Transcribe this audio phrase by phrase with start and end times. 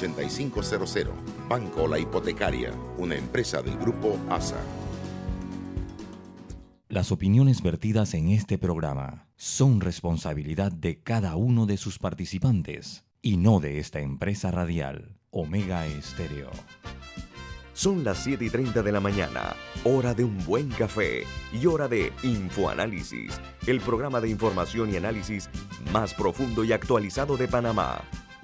[0.00, 1.12] 8500.
[1.48, 4.56] Banco La Hipotecaria, una empresa del grupo ASA.
[6.88, 13.36] Las opiniones vertidas en este programa son responsabilidad de cada uno de sus participantes y
[13.36, 16.50] no de esta empresa radial, Omega Estéreo.
[17.74, 19.54] Son las 7 y 30 de la mañana,
[19.84, 25.48] hora de un buen café y hora de Infoanálisis, el programa de información y análisis
[25.92, 28.02] más profundo y actualizado de Panamá.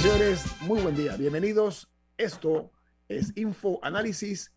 [0.00, 1.14] Señores, muy buen día.
[1.18, 1.92] Bienvenidos.
[2.16, 2.72] Esto
[3.06, 4.50] es Info Análisis,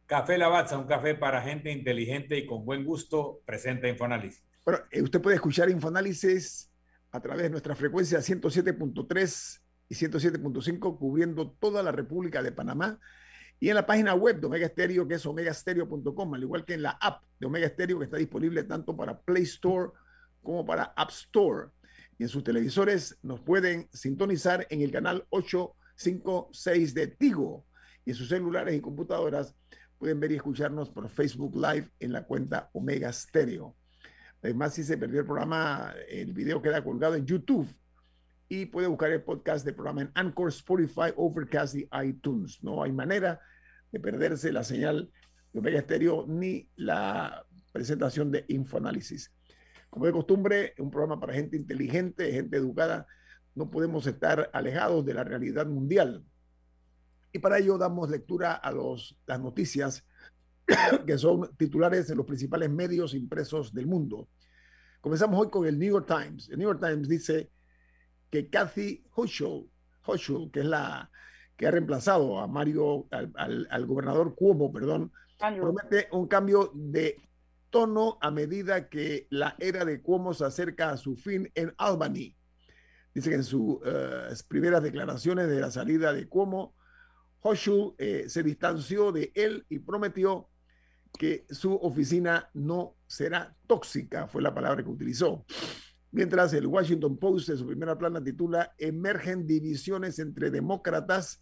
[0.07, 4.43] Café Lavazza, un café para gente inteligente y con buen gusto, presenta Infoanálisis.
[4.65, 6.71] Bueno, eh, usted puede escuchar Infoanálisis
[7.11, 12.99] a través de nuestra frecuencia 107.3 y 107.5, cubriendo toda la República de Panamá.
[13.59, 16.81] Y en la página web de Omega Stereo, que es omegastereo.com, al igual que en
[16.81, 19.91] la app de Omega Stereo, que está disponible tanto para Play Store
[20.41, 21.67] como para App Store.
[22.21, 27.65] Y en sus televisores nos pueden sintonizar en el canal 856 de Tigo.
[28.05, 29.55] Y en sus celulares y computadoras
[29.97, 33.75] pueden ver y escucharnos por Facebook Live en la cuenta Omega Stereo.
[34.43, 37.67] Además, si se perdió el programa, el video queda colgado en YouTube
[38.47, 42.63] y puede buscar el podcast del programa en Anchor, Spotify, Overcast y iTunes.
[42.63, 43.41] No hay manera
[43.91, 45.09] de perderse la señal
[45.53, 49.33] de Omega Stereo ni la presentación de Infoanálisis.
[49.91, 53.05] Como de costumbre, un programa para gente inteligente, gente educada.
[53.53, 56.23] No podemos estar alejados de la realidad mundial.
[57.33, 60.05] Y para ello damos lectura a los, las noticias
[61.05, 64.29] que son titulares en los principales medios impresos del mundo.
[65.01, 66.49] Comenzamos hoy con el New York Times.
[66.49, 67.51] El New York Times dice
[68.29, 69.69] que Kathy Hochul,
[70.05, 71.11] Hochul que es la
[71.57, 77.17] que ha reemplazado a Mario, al, al, al gobernador Cuomo, perdón, promete un cambio de
[77.71, 82.35] tono a medida que la era de Cuomo se acerca a su fin en Albany.
[83.13, 86.75] Dice que en sus uh, primeras declaraciones de la salida de Cuomo,
[87.41, 90.49] Hochul eh, se distanció de él y prometió
[91.17, 95.45] que su oficina no será tóxica, fue la palabra que utilizó.
[96.11, 101.41] Mientras el Washington Post en su primera plana titula Emergen divisiones entre demócratas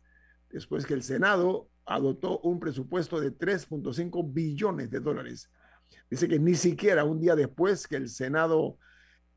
[0.50, 5.50] después que el Senado adoptó un presupuesto de 3.5 billones de dólares.
[6.10, 8.78] Dice que ni siquiera un día después que el Senado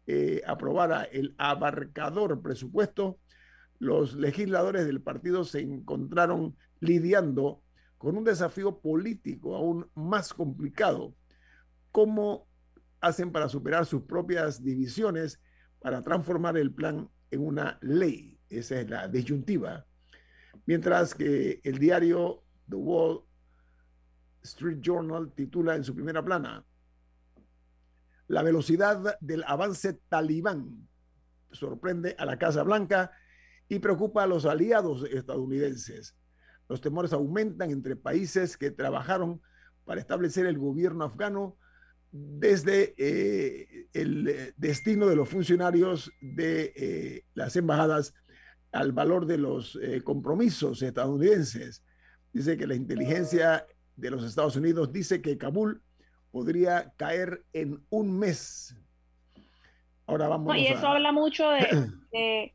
[0.07, 3.19] eh, aprobara el abarcador presupuesto,
[3.79, 7.63] los legisladores del partido se encontraron lidiando
[7.99, 11.15] con un desafío político aún más complicado.
[11.91, 12.49] ¿Cómo
[13.01, 15.41] hacen para superar sus propias divisiones
[15.81, 18.39] para transformar el plan en una ley?
[18.49, 19.87] Esa es la disyuntiva.
[20.67, 23.25] Mientras que el diario The Wall
[24.43, 26.65] Street Journal titula en su primera plana,
[28.29, 30.89] La velocidad del avance talibán
[31.51, 33.13] sorprende a la Casa Blanca
[33.69, 36.17] y preocupa a los aliados estadounidenses.
[36.69, 39.43] Los temores aumentan entre países que trabajaron
[39.85, 41.57] para establecer el gobierno afgano
[42.11, 48.15] desde eh, el destino de los funcionarios de eh, las embajadas
[48.71, 51.83] al valor de los eh, compromisos estadounidenses.
[52.33, 53.67] Dice que la inteligencia
[54.03, 55.81] de los Estados Unidos dice que Kabul
[56.33, 58.77] podría caer en un mes.
[60.07, 60.49] Ahora vamos.
[60.49, 60.95] No, y eso a...
[60.95, 61.61] habla mucho de,
[62.13, 62.55] de,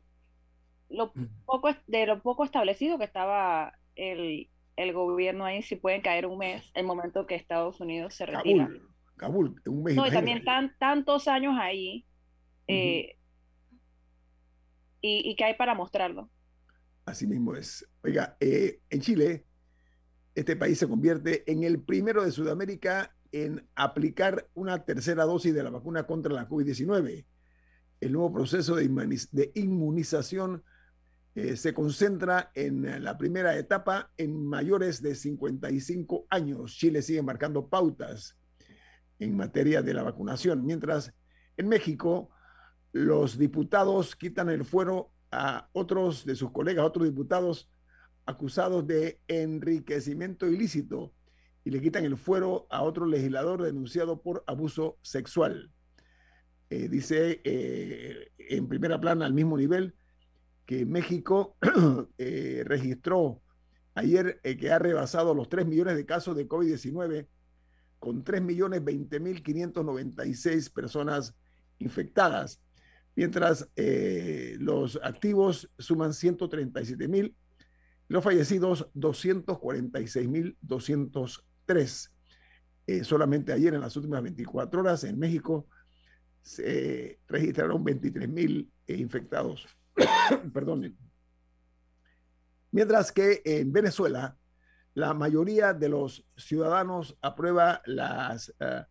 [0.90, 1.10] lo
[1.46, 6.36] poco, de lo poco establecido que estaba el, el, gobierno ahí, si pueden caer un
[6.36, 8.66] mes, el momento que Estados Unidos se retira.
[9.16, 9.96] Kabul, Kabul un mes.
[9.96, 12.04] No, y también tan, tantos años ahí.
[12.66, 13.16] Eh,
[13.72, 13.78] uh -huh.
[15.00, 16.28] y, y que hay para mostrarlo.
[17.06, 17.88] Así mismo es.
[18.04, 19.46] Oiga, eh, en Chile,
[20.34, 25.62] este país se convierte en el primero de Sudamérica en aplicar una tercera dosis de
[25.62, 27.26] la vacuna contra la COVID-19.
[28.00, 28.84] El nuevo proceso de,
[29.54, 30.62] inmunización
[31.34, 36.72] eh, se concentra en la primera etapa en mayores de 55 años.
[36.72, 38.36] Chile sigue marcando pautas
[39.18, 41.12] en materia de la vacunación, mientras
[41.56, 42.30] en México
[42.92, 47.68] los diputados quitan el fuero a otros de sus colegas, otros diputados
[48.28, 51.14] acusados de enriquecimiento ilícito
[51.64, 55.72] y le quitan el fuero a otro legislador denunciado por abuso sexual.
[56.68, 59.94] Eh, dice eh, en primera plana al mismo nivel
[60.66, 61.56] que México
[62.18, 63.40] eh, registró
[63.94, 67.26] ayer que ha rebasado los 3 millones de casos de COVID-19
[67.98, 71.34] con 3 millones 20 mil 596 personas
[71.78, 72.60] infectadas,
[73.16, 73.68] mientras
[74.58, 77.34] los activos suman 137 mil,
[78.08, 82.14] los fallecidos 246 mil 203.
[83.02, 85.68] solamente ayer en las últimas 24 horas en México
[86.42, 89.66] se registraron 23 mil infectados
[90.52, 90.96] Perdonen.
[92.70, 94.36] Mientras que en Venezuela,
[94.94, 98.84] la mayoría de los ciudadanos aprueba las uh,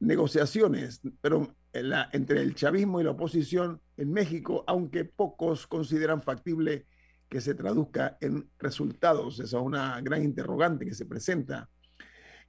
[0.00, 6.86] negociaciones, pero la, entre el chavismo y la oposición en México, aunque pocos consideran factible
[7.32, 9.40] que se traduzca en resultados.
[9.40, 11.70] Esa es una gran interrogante que se presenta.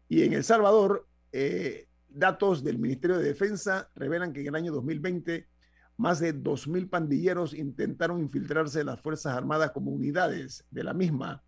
[0.10, 4.74] Y en El Salvador, eh, datos del Ministerio de Defensa revelan que en el año
[4.74, 5.48] 2020
[5.96, 11.42] más de 2.000 pandilleros intentaron infiltrarse en las Fuerzas Armadas como unidades de la misma.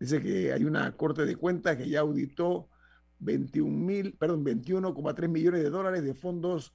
[0.00, 2.68] Dice que hay una corte de cuentas que ya auditó
[3.20, 6.74] 21 perdón, 21,3 millones de dólares de fondos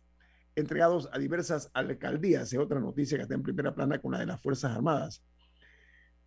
[0.56, 2.54] entregados a diversas alcaldías.
[2.54, 5.22] Es otra noticia que está en primera plana con la de las Fuerzas Armadas.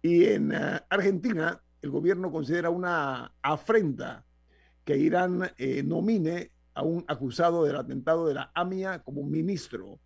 [0.05, 4.27] Y en uh, Argentina, el gobierno considera una afrenta
[4.85, 9.99] que Irán eh, nomine a un acusado del atentado de la AMIA como ministro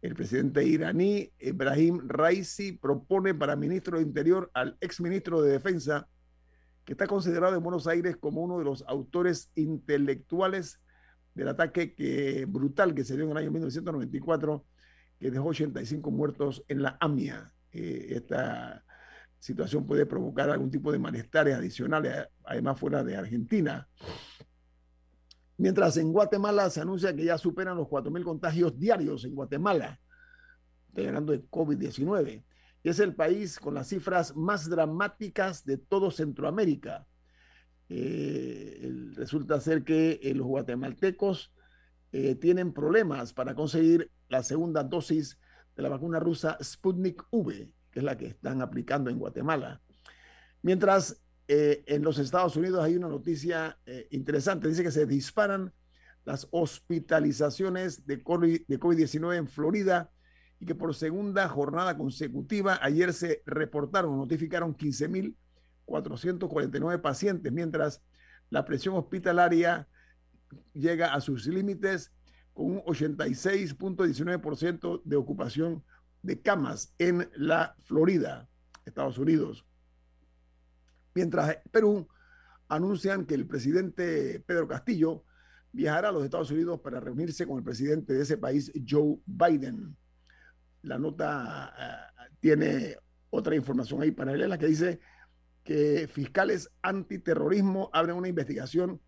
[0.00, 6.08] el presidente iraní, Ibrahim Raisi, propone para ministro de Interior al exministro de Defensa,
[6.86, 10.80] que está considerado en Buenos Aires como uno de los autores intelectuales
[11.34, 14.64] del ataque que, brutal que se dio en el año 1994,
[15.18, 17.52] que dejó 85 muertos en la AMIA.
[17.72, 18.22] Eh,
[19.38, 23.88] situación puede provocar algún tipo de malestares adicionales, además fuera de Argentina.
[25.56, 30.00] Mientras en Guatemala se anuncia que ya superan los 4.000 contagios diarios en Guatemala.
[30.88, 32.44] Estoy hablando de COVID-19.
[32.84, 37.06] Es el país con las cifras más dramáticas de todo Centroamérica.
[37.88, 41.52] Eh, resulta ser que eh, los guatemaltecos
[42.12, 45.38] eh, tienen problemas para conseguir la segunda dosis
[45.74, 47.68] de la vacuna rusa Sputnik V,
[47.98, 49.80] es la que están aplicando en Guatemala.
[50.62, 54.68] Mientras eh, en los Estados Unidos hay una noticia eh, interesante.
[54.68, 55.72] Dice que se disparan
[56.26, 60.10] las hospitalizaciones de COVID-19 en Florida
[60.60, 68.02] y que por segunda jornada consecutiva ayer se reportaron, notificaron 15.449 pacientes, mientras
[68.50, 69.88] la presión hospitalaria
[70.74, 72.12] llega a sus límites
[72.52, 75.82] con un 86.19% de ocupación
[76.28, 78.48] de camas en la Florida,
[78.84, 79.66] Estados Unidos.
[81.14, 82.06] Mientras Perú
[82.68, 85.24] anuncian que el presidente Pedro Castillo
[85.72, 89.96] viajará a los Estados Unidos para reunirse con el presidente de ese país, Joe Biden.
[90.82, 92.96] La nota uh, tiene
[93.30, 95.00] otra información ahí paralela que dice
[95.64, 99.00] que fiscales antiterrorismo abren una investigación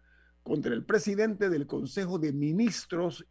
[0.42, 3.26] contra el presidente del Consejo de Ministros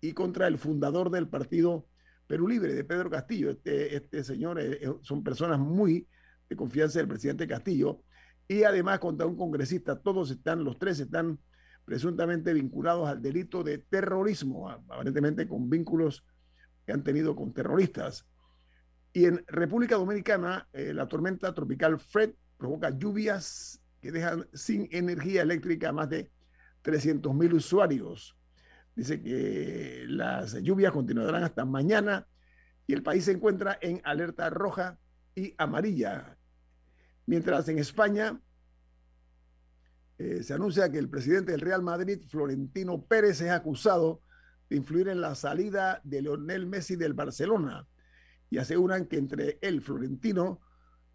[0.00, 1.86] y contra el fundador del partido
[2.26, 3.50] Perú Libre, de Pedro Castillo.
[3.50, 6.06] Este, este señor eh, son personas muy
[6.48, 8.02] de confianza del presidente Castillo
[8.48, 9.98] y además contra un congresista.
[9.98, 11.38] Todos están, los tres están
[11.84, 16.24] presuntamente vinculados al delito de terrorismo, aparentemente con vínculos
[16.84, 18.26] que han tenido con terroristas.
[19.12, 25.42] Y en República Dominicana, eh, la tormenta tropical Fred provoca lluvias que dejan sin energía
[25.42, 26.30] eléctrica a más de
[26.82, 28.36] 300 mil usuarios.
[28.96, 32.26] Dice que las lluvias continuarán hasta mañana
[32.86, 34.98] y el país se encuentra en alerta roja
[35.34, 36.38] y amarilla.
[37.26, 38.40] Mientras en España
[40.16, 44.22] eh, se anuncia que el presidente del Real Madrid, Florentino Pérez, es acusado
[44.70, 47.86] de influir en la salida de Lionel Messi del Barcelona
[48.48, 50.62] y aseguran que entre él, Florentino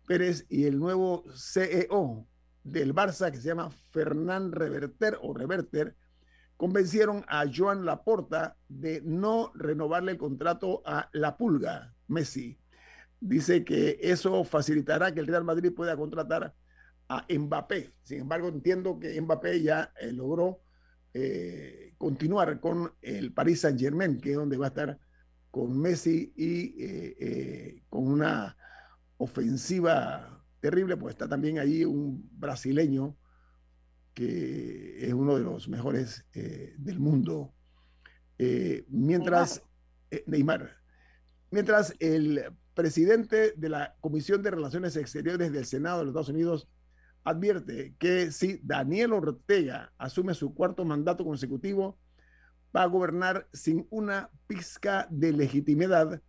[0.05, 2.27] Pérez, y el nuevo CEO
[2.63, 5.95] del Barça, que se llama Fernán Reverter o Reverter,
[6.61, 12.55] convencieron a Joan Laporta de no renovarle el contrato a La Pulga, Messi
[13.19, 16.53] dice que eso facilitará que el Real Madrid pueda contratar
[17.09, 17.95] a Mbappé.
[18.03, 20.61] Sin embargo, entiendo que Mbappé ya eh, logró
[21.15, 24.99] eh, continuar con el Paris Saint Germain, que es donde va a estar
[25.49, 28.55] con Messi y eh, con una
[29.17, 33.17] ofensiva terrible, pues está también ahí un brasileño
[34.13, 37.53] que es uno de los mejores eh, del mundo.
[38.37, 39.63] Eh, mientras
[40.25, 40.77] Neymar,
[41.51, 46.67] mientras el presidente de la Comisión de Relaciones Exteriores del Senado de los Estados Unidos
[47.23, 51.99] advierte que si Daniel Ortega asume su cuarto mandato consecutivo,
[52.75, 56.21] va a gobernar sin una pizca de legitimidad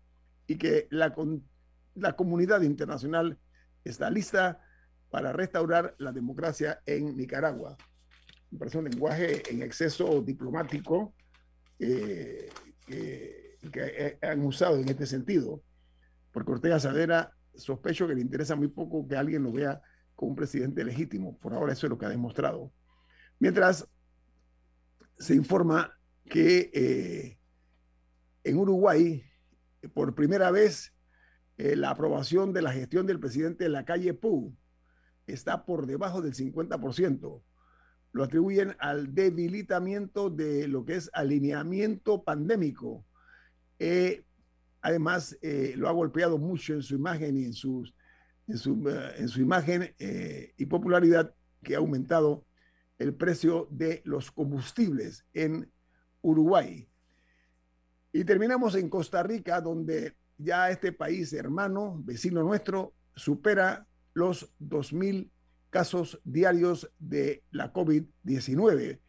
[0.47, 1.15] y que la,
[1.95, 3.39] la comunidad internacional
[3.85, 4.61] está lista
[5.13, 7.77] para restaurar la democracia en Nicaragua.
[8.51, 11.15] Me parece un lenguaje en exceso diplomático
[11.79, 12.49] eh,
[12.87, 15.63] que, que, han usado en este sentido,
[16.33, 19.83] porque Ortega Sadera sospecho que le interesa muy poco que alguien lo vea
[20.15, 21.37] como un presidente legítimo.
[21.39, 22.73] Por ahora eso es lo que ha demostrado.
[23.39, 23.87] Mientras
[25.19, 25.93] se informa
[26.25, 27.39] que eh,
[28.45, 29.23] en Uruguay,
[29.93, 30.95] por primera vez,
[31.59, 34.57] eh, la aprobación de la gestión del presidente de la calle Pou
[35.27, 37.43] está por debajo del 50%.
[38.13, 43.07] Lo atribuyen al debilitamiento de lo que es alineamiento pandémico.
[43.79, 44.25] Eh,
[44.83, 45.39] además,
[45.77, 47.95] lo ha golpeado mucho en su imagen y en, sus,
[48.49, 52.45] en, su, en su imagen y popularidad que ha aumentado
[52.99, 55.71] el precio de los combustibles en
[56.21, 56.89] Uruguay.
[58.13, 65.31] Y terminamos en Costa Rica, donde ya este país hermano, vecino nuestro, supera los 2.000
[65.71, 69.01] casos diarios de la COVID-19.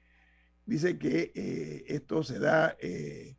[0.65, 3.36] Dice que eh, esto se da eh,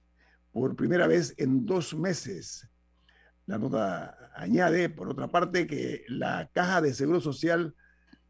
[0.53, 2.69] por primera vez en dos meses.
[3.47, 7.75] La nota añade, por otra parte, que la Caja de Seguro Social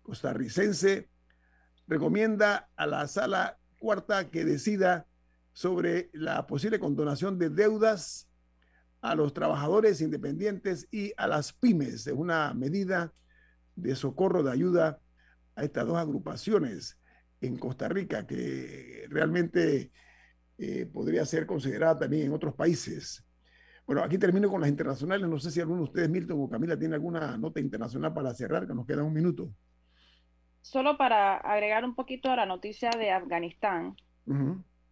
[0.02, 1.08] costarricense
[1.86, 5.06] recomienda a la sala cuarta que decida
[5.52, 8.28] sobre la posible condonación de deudas
[9.00, 12.06] a los trabajadores independientes y a las pymes.
[12.06, 13.12] Es una medida
[13.76, 15.00] de socorro, de ayuda
[15.56, 16.98] a estas dos agrupaciones
[17.40, 19.90] en Costa Rica que realmente
[20.58, 23.24] eh, podría ser considerada también en otros países.
[23.86, 25.28] Bueno, aquí termino con las internacionales.
[25.28, 28.66] No sé si alguno de ustedes, Milton o Camila, tiene alguna nota internacional para cerrar,
[28.66, 29.50] que nos queda un minuto.
[30.62, 33.96] Solo para agregar un poquito a la noticia de Afganistán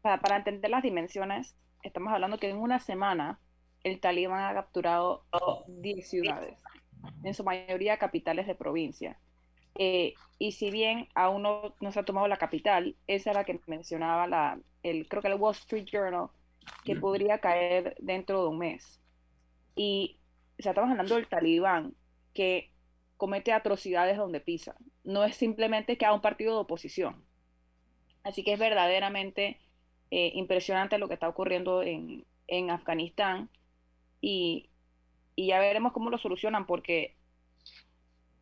[0.02, 3.40] para entender las dimensiones, estamos hablando que en una semana
[3.82, 5.24] el talibán ha capturado
[5.68, 6.58] 10 ciudades,
[7.22, 9.18] en su mayoría capitales de provincia.
[9.74, 13.60] Eh, y si bien aún no, se ha tomado la capital, esa era la que
[13.66, 16.28] mencionaba la, el, creo que el Wall Street Journal,
[16.84, 19.00] que podría caer dentro de un mes.
[19.74, 20.18] Y
[20.58, 21.94] o estamos hablando del talibán
[22.34, 22.70] que
[23.16, 24.76] comete atrocidades donde pisa.
[25.04, 27.24] No es simplemente que haga un partido de oposición.
[28.24, 29.60] Así que es verdaderamente
[30.10, 33.48] eh, impresionante lo que está ocurriendo en, en Afganistán
[34.20, 34.68] y,
[35.36, 37.16] y, ya veremos cómo lo solucionan porque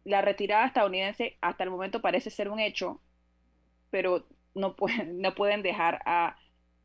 [0.04, 3.00] la retirada estadounidense hasta el momento parece ser un hecho,
[3.90, 6.36] pero no pueden, no pueden dejar a,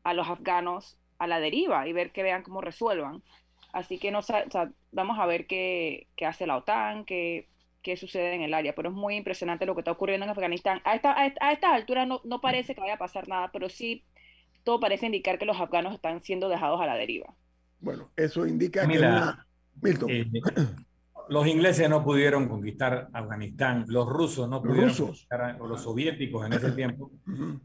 [0.04, 3.22] a los afganos a la deriva y ver que vean cómo resuelvan.
[3.72, 4.20] Así que no,
[4.92, 7.48] vamos a ver qué, qué hace la OTAN, qué,
[7.82, 8.74] qué, sucede en el área.
[8.74, 10.80] Pero es muy impresionante lo que está ocurriendo en Afganistán.
[10.84, 14.04] A, esta, a, estas alturas no, no, parece que vaya a pasar nada, pero sí
[14.64, 17.34] todo parece indicar que los afganos están siendo dejados a la deriva.
[17.80, 18.98] Bueno, eso indica que
[19.82, 20.10] Milton.
[20.10, 20.30] Eh,
[21.28, 26.52] los ingleses no pudieron conquistar Afganistán, los rusos no pudieron conquistar, o los soviéticos en
[26.52, 27.10] ese tiempo,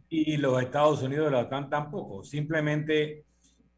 [0.10, 2.24] y los Estados Unidos de la OTAN tampoco.
[2.24, 3.26] Simplemente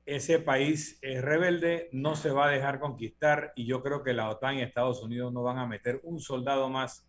[0.05, 4.29] ese país es rebelde, no se va a dejar conquistar, y yo creo que la
[4.29, 7.07] OTAN y Estados Unidos no van a meter un soldado más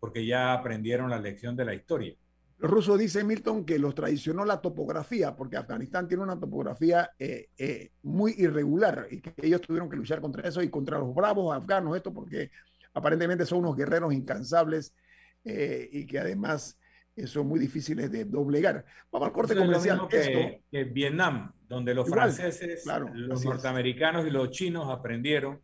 [0.00, 2.14] porque ya aprendieron la lección de la historia.
[2.60, 7.48] Los rusos dicen, Milton, que los traicionó la topografía, porque Afganistán tiene una topografía eh,
[7.56, 11.56] eh, muy irregular y que ellos tuvieron que luchar contra eso y contra los bravos
[11.56, 12.50] afganos, esto porque
[12.92, 14.94] aparentemente son unos guerreros incansables
[15.42, 16.78] eh, y que además
[17.24, 18.84] son muy difíciles de doblegar.
[19.10, 20.06] Vamos al corte comercial.
[20.08, 25.60] que, Vietnam, donde los franceses, los norteamericanos y los chinos aprendieron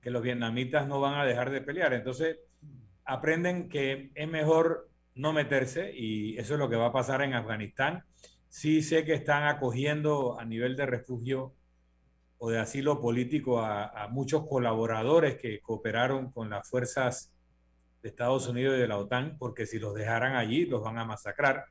[0.00, 1.92] que los vietnamitas no van a dejar de pelear.
[1.92, 2.38] Entonces,
[3.04, 7.34] aprenden que es mejor no meterse y eso es lo que va a pasar en
[7.34, 8.04] Afganistán.
[8.48, 11.54] Sí sé que están acogiendo a nivel de refugio
[12.38, 17.32] o de asilo político a, muchos colaboradores que cooperaron con las fuerzas
[18.02, 21.04] de Estados Unidos y de la OTAN, porque si los dejaran allí los van a
[21.04, 21.64] masacrar.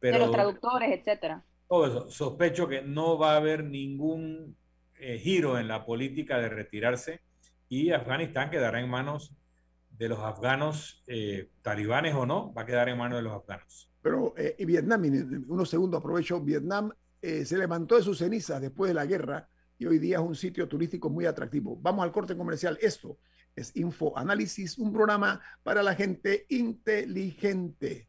[0.00, 1.44] Pero, de los traductores, etcétera.
[1.68, 2.10] Todo eso.
[2.10, 4.56] Sospecho que no va a haber ningún
[4.98, 7.20] eh, giro en la política de retirarse
[7.68, 9.32] y Afganistán quedará en manos
[10.00, 13.92] de los afganos, eh, talibanes o no, va a quedar en manos de los afganos.
[14.00, 15.02] Pero, eh, y Vietnam,
[15.46, 16.90] unos segundos aprovecho, Vietnam
[17.20, 20.34] eh, se levantó de sus cenizas después de la guerra y hoy día es un
[20.34, 21.76] sitio turístico muy atractivo.
[21.82, 22.78] Vamos al corte comercial.
[22.80, 23.18] Esto
[23.54, 28.08] Es Info Análisis, un programa para la gente inteligente.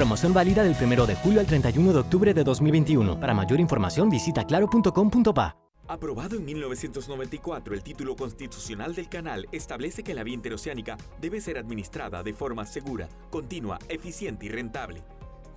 [0.00, 3.20] Promoción válida del 1 de julio al 31 de octubre de 2021.
[3.20, 5.58] Para mayor información visita claro.com.pa.
[5.88, 11.58] Aprobado en 1994, el título constitucional del canal establece que la vía interoceánica debe ser
[11.58, 15.02] administrada de forma segura, continua, eficiente y rentable.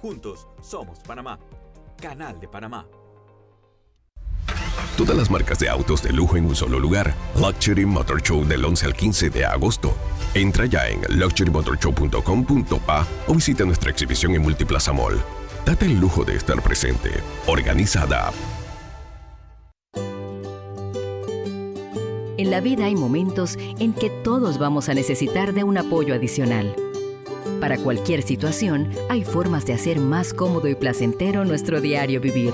[0.02, 1.40] Juntos somos Panamá.
[1.96, 2.86] Canal de Panamá.
[4.98, 7.16] Todas las marcas de autos de lujo en un solo lugar.
[7.40, 9.96] Luxury Motor Show del 11 al 15 de agosto.
[10.34, 15.20] Entra ya en luxurymotorshow.com.pa o visita nuestra exhibición en Multiplaza Mall.
[15.66, 17.10] Date el lujo de estar presente.
[17.48, 18.32] Organizada.
[22.38, 26.76] En la vida hay momentos en que todos vamos a necesitar de un apoyo adicional.
[27.62, 32.54] Para cualquier situación, hay formas de hacer más cómodo y placentero nuestro diario vivir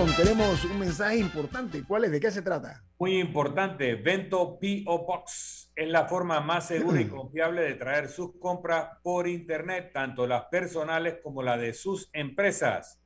[0.00, 1.84] 2000 tenemos un mensaje importante.
[1.86, 2.10] ¿Cuál es?
[2.10, 2.82] ¿De qué se trata?
[2.98, 3.96] Muy importante.
[3.96, 9.28] Vento PO Box es la forma más segura y confiable de traer sus compras por
[9.28, 12.98] Internet, tanto las personales como las de sus empresas.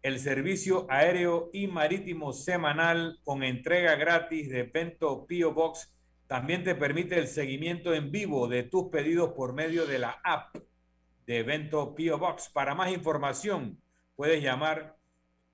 [0.00, 5.92] El servicio aéreo y marítimo semanal con entrega gratis de Vento PO Box
[6.28, 10.56] también te permite el seguimiento en vivo de tus pedidos por medio de la app
[11.26, 12.48] de Vento PO Box.
[12.48, 13.82] Para más información,
[14.14, 14.97] puedes llamar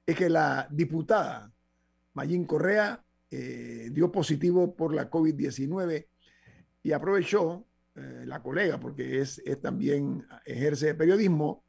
[0.06, 1.52] es que la diputada
[2.14, 6.06] Mayín Correa eh, dio positivo por la COVID-19
[6.85, 7.65] y aprovechó
[7.96, 11.64] eh, la colega, porque es, también ejerce periodismo,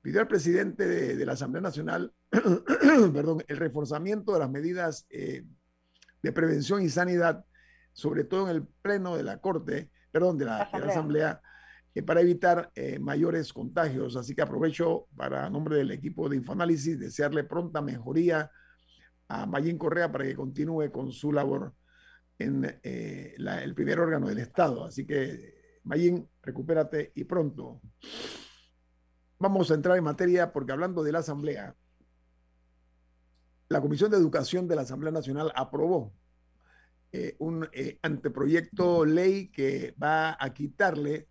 [0.00, 2.14] pidió al presidente de, la Asamblea Nacional
[3.12, 5.44] perdón, el reforzamiento de las medidas eh,
[6.22, 7.44] de prevención y sanidad,
[7.92, 11.42] sobre todo en el pleno de la Corte, perdón, de la Asamblea,
[11.96, 14.14] eh, para evitar mayores contagios.
[14.14, 18.52] Así que aprovecho para, a nombre del equipo de Infoanálisis, desearle pronta mejoría
[19.26, 21.74] a Mayín Correa para que continúe con su labor
[22.38, 24.84] en el primer órgano del Estado.
[24.84, 27.80] Así que Mayín, recupérate y pronto.
[29.38, 31.74] Vamos a entrar en materia porque hablando de la Asamblea,
[33.68, 36.12] la Comisión de Educación de la Asamblea Nacional aprobó
[37.10, 41.28] eh, un eh, anteproyecto ley que va a quitarle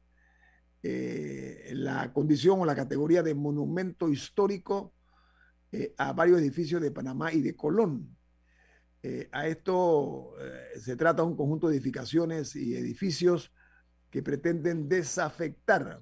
[0.83, 4.93] eh, la condición o la categoría de monumento histórico
[5.97, 8.17] a varios edificios de Panamá y de Colón.
[9.31, 10.33] a esto
[10.77, 13.53] se trata un conjunto de edificaciones y edificios
[14.11, 16.01] que pretenden desafectar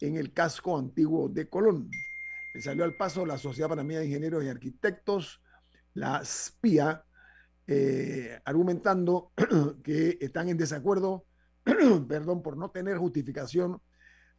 [0.00, 1.90] en el casco antiguo de Colón.
[2.54, 5.42] Le salió al paso la Sociedad Panameña de Ingenieros y Arquitectos,
[5.94, 7.04] la SPIA,
[7.66, 9.32] eh, argumentando
[9.82, 11.26] que están en desacuerdo,
[12.08, 13.80] perdón, por no tener justificación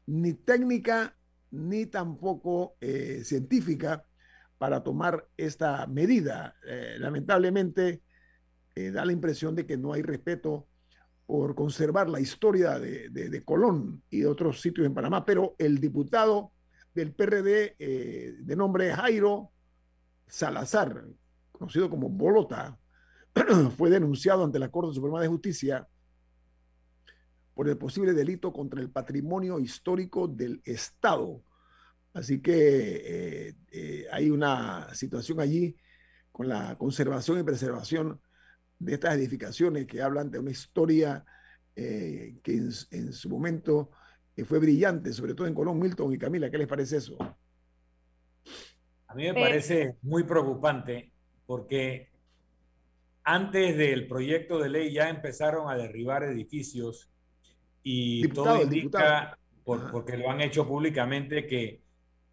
[0.05, 1.17] ni técnica
[1.51, 4.05] ni tampoco eh, científica
[4.58, 6.55] para tomar esta medida.
[6.65, 8.01] Eh, lamentablemente,
[8.75, 10.67] da la impresión de que no hay respeto
[11.25, 16.51] por conservar la historia de, Colón y de otros sitios en Panamá, pero el diputado
[16.93, 19.51] del PRD eh, de nombre Jairo
[20.27, 21.05] Salazar,
[21.51, 22.77] conocido como Bolota,
[23.77, 25.88] fue denunciado ante la Corte Suprema de Justicia
[27.53, 31.41] por el posible delito contra el patrimonio histórico del Estado.
[32.13, 35.75] Así que eh, eh, hay una situación allí
[36.31, 38.19] con la conservación y preservación
[38.79, 41.25] de estas edificaciones que hablan de una historia
[41.75, 42.53] eh, que
[42.91, 43.91] en, su momento
[44.45, 46.49] fue brillante, sobre todo en Colón, Milton y Camila.
[46.49, 47.17] ¿Qué les parece eso?
[49.07, 51.11] A mí me parece muy preocupante
[51.45, 52.09] porque
[53.23, 57.09] antes del proyecto de ley ya empezaron a derribar edificios
[57.81, 61.81] y todo indica, porque lo han hecho públicamente, que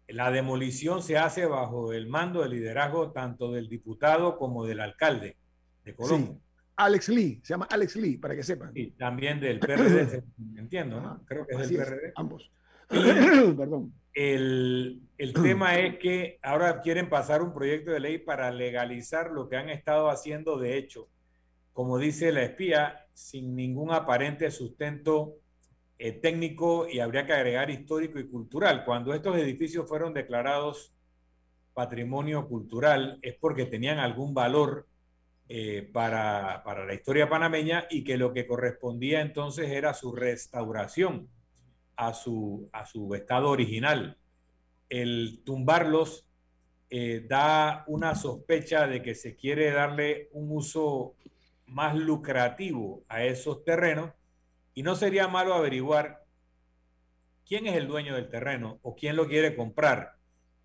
[0.07, 5.37] la demolición se hace bajo el mando del liderazgo tanto del diputado como del alcalde
[5.83, 6.37] de Colombia.
[6.75, 8.71] Alex Lee, se llama Alex Lee, para que sepan.
[8.73, 10.23] Y también del PRD,
[10.57, 11.21] entiendo, ¿no?
[11.25, 12.13] Creo que es del PRD.
[12.15, 12.51] ambos.
[12.89, 13.93] Perdón.
[14.13, 19.49] El, el tema es que ahora quieren pasar un proyecto de ley para legalizar lo
[19.49, 21.09] que han estado haciendo de hecho,
[21.73, 25.37] como dice la espía, sin ningún aparente sustento
[25.99, 28.83] eh, técnico y habría que agregar histórico y cultural.
[28.83, 30.91] Cuando estos edificios fueron declarados
[31.73, 34.87] patrimonio cultural es porque tenían algún valor
[35.49, 41.29] eh, para, para, la historia panameña y que lo que correspondía entonces era su restauración
[41.95, 44.17] a su, a su estado original.
[44.89, 46.27] El tumbarlos
[46.89, 51.15] eh, da una sospecha de que se quiere darle un uso
[51.65, 54.11] más lucrativo a esos terrenos
[54.73, 56.23] y no sería malo averiguar
[57.45, 60.15] quién es el dueño del terreno o quién lo quiere comprar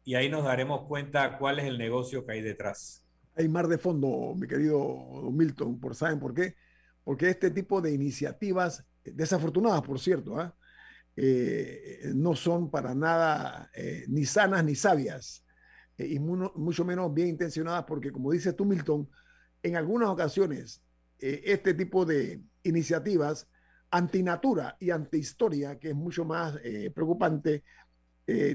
[0.05, 3.05] y ahí nos daremos cuenta cuál es el negocio que hay detrás.
[3.39, 6.57] Hay mar de fondo, mi querido Milton, por saben por qué?
[7.05, 10.57] Porque este tipo de iniciativas desafortunadas, por cierto, ¿ah?
[11.15, 15.45] Eh, no son para nada eh, ni sanas ni sabias,
[15.97, 19.09] eh, y mucho menos bien intencionadas, porque como dices tú, Milton,
[19.63, 20.83] en algunas ocasiones
[21.21, 23.49] este tipo de iniciativas
[23.91, 26.57] antinatura y antihistoria, que es mucho más
[26.95, 27.65] preocupante,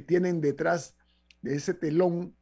[0.07, 0.95] tienen detrás
[1.41, 2.33] de ese telón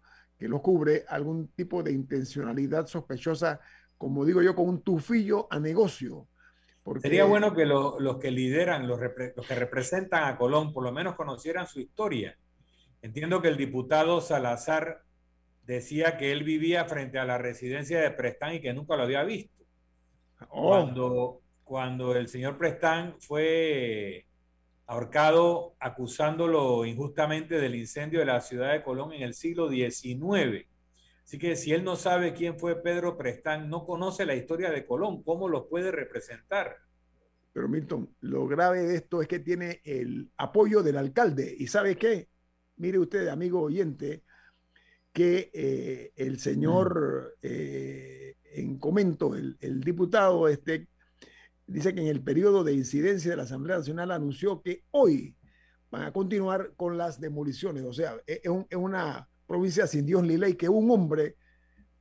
[0.41, 3.59] que lo cubre algún tipo de intencionalidad sospechosa,
[3.95, 6.27] como digo yo, con un tufillo a negocio
[6.99, 11.67] Sería bueno que los que lideran, los, que representan a Colón, por lo menos conocieran
[11.67, 12.35] su historia.
[13.03, 15.03] Entiendo que el diputado Salazar
[15.61, 19.23] decía que él vivía frente a la residencia de Prestán y que nunca lo había
[19.23, 19.63] visto.
[20.49, 20.69] Oh.
[20.69, 24.25] Cuando, cuando el señor Prestán fue
[24.91, 30.67] ahorcado acusándolo injustamente del incendio de la ciudad de Colón en el siglo XIX.
[31.23, 34.85] Así que si él no sabe quién fue Pedro Prestán, no conoce la historia de
[34.85, 36.75] Colón, ¿cómo lo puede representar?
[37.53, 41.55] Pero Milton, lo grave de esto es que tiene el apoyo del alcalde.
[41.57, 42.27] ¿Y sabe qué?
[42.75, 44.23] Mire usted, amigo oyente,
[45.13, 50.89] que eh, el señor eh, en comento, el, diputado este,
[51.67, 55.35] dice que en el periodo de incidencia de la Asamblea Nacional anunció que hoy
[55.89, 57.83] van a continuar con las demoliciones.
[57.83, 61.35] O sea, es, es una provincia sin Dios ni ley, que un hombre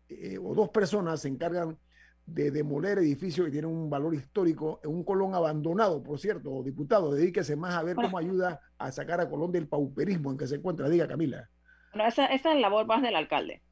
[0.08, 1.78] eh, o dos personas se encargan
[2.26, 7.12] de demoler edificios que tienen un valor histórico en un Colón abandonado, por cierto, diputado,
[7.12, 10.56] dedíquese más a ver cómo ayuda a sacar a Colón del pauperismo en que se
[10.56, 10.88] encuentra.
[10.88, 11.48] Diga, Camila.
[11.92, 13.62] Bueno, esa, es la labor más del alcalde.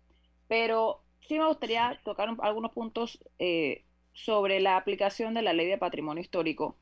[0.48, 3.84] Pero sí me gustaría tocar algunos puntos eh,
[4.24, 6.76] sobre la aplicación de la ley de patrimonio histórico.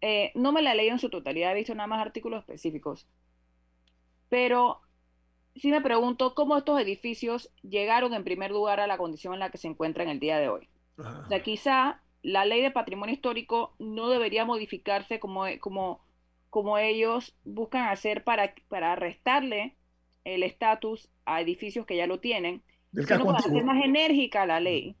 [0.00, 3.06] Eh, no me la he leído en su totalidad, he visto nada más artículos específicos.
[4.28, 4.80] Pero
[5.54, 9.50] sí me pregunto cómo estos edificios llegaron en primer lugar a la condición en la
[9.50, 10.68] que se encuentran el día de hoy.
[10.98, 16.00] O sea, quizá la ley de patrimonio histórico no debería modificarse como, como,
[16.50, 19.76] como ellos buscan hacer para, para restarle
[20.24, 24.96] el estatus a edificios que ya lo tienen, sino para hacer más enérgica la ley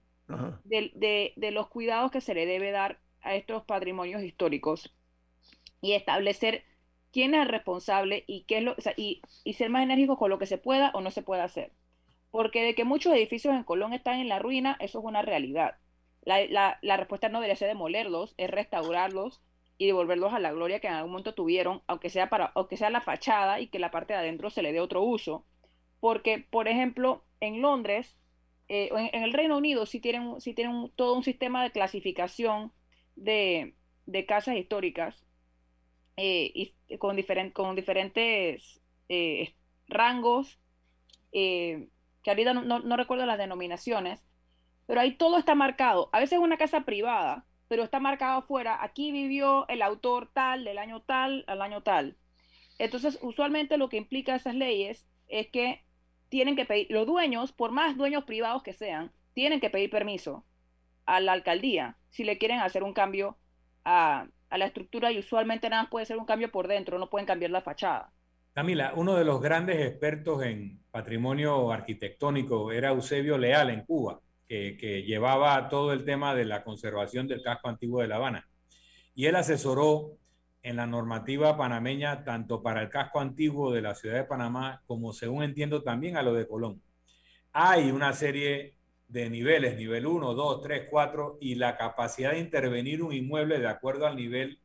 [0.64, 4.94] de, los cuidados que se le debe dar a estos patrimonios históricos
[5.80, 6.64] y establecer
[7.12, 10.46] quién es el responsable y, qué es lo, y, ser más enérgicos con lo que
[10.46, 11.72] se pueda o no se pueda hacer.
[12.30, 15.76] Porque de que muchos edificios en Colón están en la ruina, eso es una realidad.
[16.24, 19.40] La, respuesta no debería ser demolerlos, es restaurarlos
[19.78, 22.90] y devolverlos a la gloria que en algún momento tuvieron, aunque sea, para, aunque sea
[22.90, 25.44] la fachada y que la parte de adentro se le dé otro uso.
[26.00, 28.16] Porque, por ejemplo, en Londres,
[28.68, 32.72] eh, en, el Reino Unido sí tienen, sí tienen todo un sistema de clasificación
[33.16, 33.74] de,
[34.06, 35.24] de casas históricas
[36.16, 37.16] eh, con,
[37.52, 39.54] con diferentes eh,
[39.88, 40.58] rangos,
[41.32, 41.88] eh,
[42.22, 44.24] que ahorita no, recuerdo las denominaciones,
[44.86, 46.08] pero ahí todo está marcado.
[46.12, 50.64] A veces es una casa privada, pero está marcado afuera, aquí vivió el autor tal,
[50.64, 52.16] del año tal al año tal.
[52.78, 55.82] Entonces, usualmente lo que implica esas leyes es que
[56.34, 60.44] tienen que pedir, los dueños, por más dueños privados que sean, tienen que pedir permiso
[61.06, 63.38] a la alcaldía si le quieren hacer un cambio
[63.84, 67.24] a, la estructura y usualmente nada más puede ser un cambio por dentro, no pueden
[67.24, 68.10] cambiar la fachada.
[68.52, 74.18] Camila, uno de los grandes expertos en patrimonio arquitectónico era Eusebio Leal en Cuba,
[74.48, 78.48] que, llevaba todo el tema de la conservación del casco antiguo de La Habana.
[79.14, 80.16] Y él asesoró
[80.64, 85.12] en la normativa panameña tanto para el casco antiguo de la ciudad de Panamá como,
[85.12, 86.82] según entiendo, también a lo de Colón.
[87.52, 88.74] Hay una serie
[89.06, 93.68] de niveles, nivel 1, 2, 3, 4, y la capacidad de intervenir un inmueble de
[93.68, 94.58] acuerdo al nivel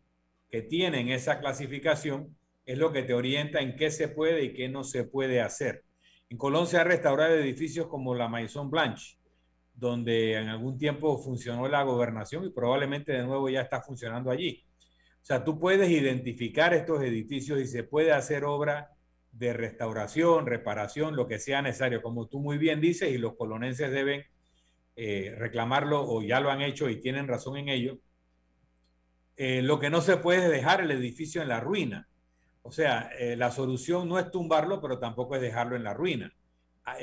[0.50, 2.34] que tiene en esa clasificación
[2.66, 5.84] es lo que te orienta en qué se puede y qué no se puede hacer.
[6.30, 9.18] En Colón se han restaurado edificios como la Maison Blanche,
[9.74, 14.64] donde en algún tiempo funcionó la gobernación y probablemente de nuevo ya está funcionando allí.
[15.22, 18.96] O sea, tú puedes identificar estos edificios y se puede hacer obra
[19.32, 23.92] de restauración, reparación, lo que sea necesario, como tú muy bien dices, y los colonenses
[23.92, 24.26] deben
[24.96, 28.00] eh, reclamarlo o ya lo han hecho y tienen razón en ello.
[29.38, 32.10] Eh, lo que no se puede es dejar el edificio en la ruina.
[32.64, 36.34] O sea, eh, la solución no es tumbarlo, pero tampoco es dejarlo en la ruina.
[36.84, 36.98] Ah,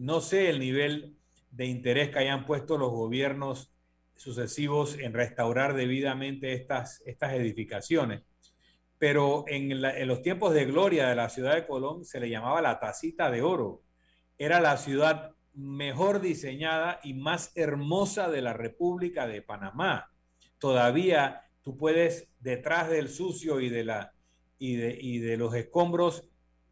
[0.00, 1.14] no sé el nivel
[1.50, 3.70] de interés que hayan puesto los gobiernos
[4.20, 8.20] sucesivos en restaurar debidamente estas, estas edificaciones,
[8.98, 12.78] pero en, los tiempos de gloria de la ciudad de Colón se le llamaba la
[12.78, 13.80] tacita de oro.
[14.36, 20.10] Era la ciudad mejor diseñada y más hermosa de la República de Panamá.
[20.58, 24.12] Todavía tú puedes, detrás del sucio y de la
[24.58, 26.26] y de, y de los escombros,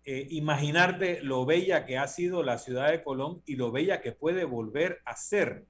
[0.05, 4.13] eh, imaginarte lo bella que ha sido la ciudad de Colón y lo bella que
[4.13, 5.65] puede volver a ser.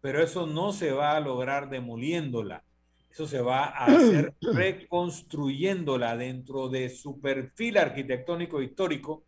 [0.00, 2.62] Pero eso no se va a lograr demoliéndola.
[3.10, 9.24] Eso se va a hacer reconstruyéndola dentro de su perfil arquitectónico histórico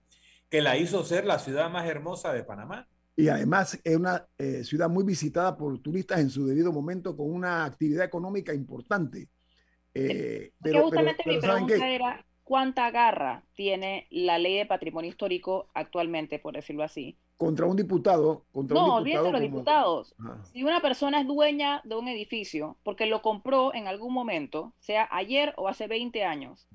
[0.48, 2.88] que la hizo ser la ciudad más hermosa de Panamá.
[3.16, 7.32] Y además es una eh, ciudad muy visitada por turistas en su debido momento con
[7.32, 9.28] una actividad económica importante.
[9.92, 15.10] Eh, pero, justamente pero, pero, mi pregunta era cuánta garra tiene la ley de patrimonio
[15.10, 17.18] histórico actualmente, por decirlo así.
[17.38, 18.44] Contra un diputado.
[18.50, 19.32] Contra no, olvídense como...
[19.32, 20.14] los diputados.
[20.52, 25.08] Si una persona es dueña de un edificio porque lo compró en algún momento, sea
[25.12, 26.66] ayer o hace 20 años,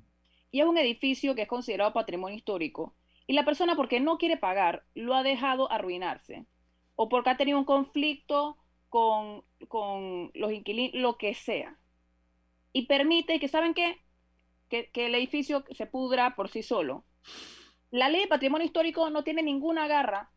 [0.52, 2.96] y es un edificio que es considerado patrimonio histórico,
[3.28, 6.46] y la persona porque no quiere pagar lo ha dejado arruinarse,
[6.96, 8.56] o porque ha tenido un conflicto
[8.88, 11.78] con, con los inquilinos, lo que sea,
[12.72, 14.00] y permite que, ¿saben qué?
[14.70, 17.04] Que, que, el edificio se pudra por sí solo.
[17.92, 20.32] La ley de patrimonio histórico no tiene ninguna garra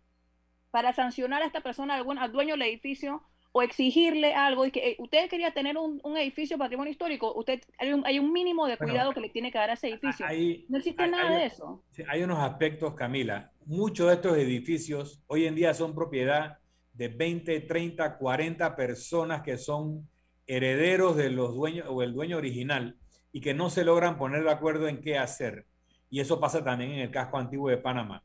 [0.76, 4.66] para sancionar a esta persona, algún, al dueño del edificio, o exigirle algo.
[4.66, 8.18] Y que eh, usted quería tener un, un, edificio patrimonio histórico, usted hay un, hay
[8.18, 10.26] un mínimo de cuidado bueno, que le tiene que dar a ese edificio.
[10.26, 11.82] Hay, no existe hay, nada de eso.
[12.08, 13.52] Hay unos aspectos, Camila.
[13.64, 16.58] Muchos de estos edificios hoy en día son propiedad
[16.92, 20.06] de 20, 30, 40 personas que son
[20.46, 22.98] herederos de los dueños o el dueño original
[23.32, 25.64] y que no se logran poner de acuerdo en qué hacer.
[26.10, 28.22] Y eso pasa también en el casco antiguo de Panamá.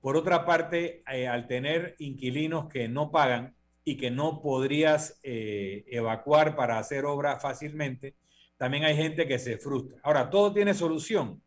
[0.00, 5.84] Por otra parte, eh, al tener inquilinos que no pagan y que no podrías eh,
[5.88, 8.14] evacuar para hacer obra fácilmente,
[8.56, 9.98] también hay gente que se frustra.
[10.02, 11.42] Ahora, todo tiene solución.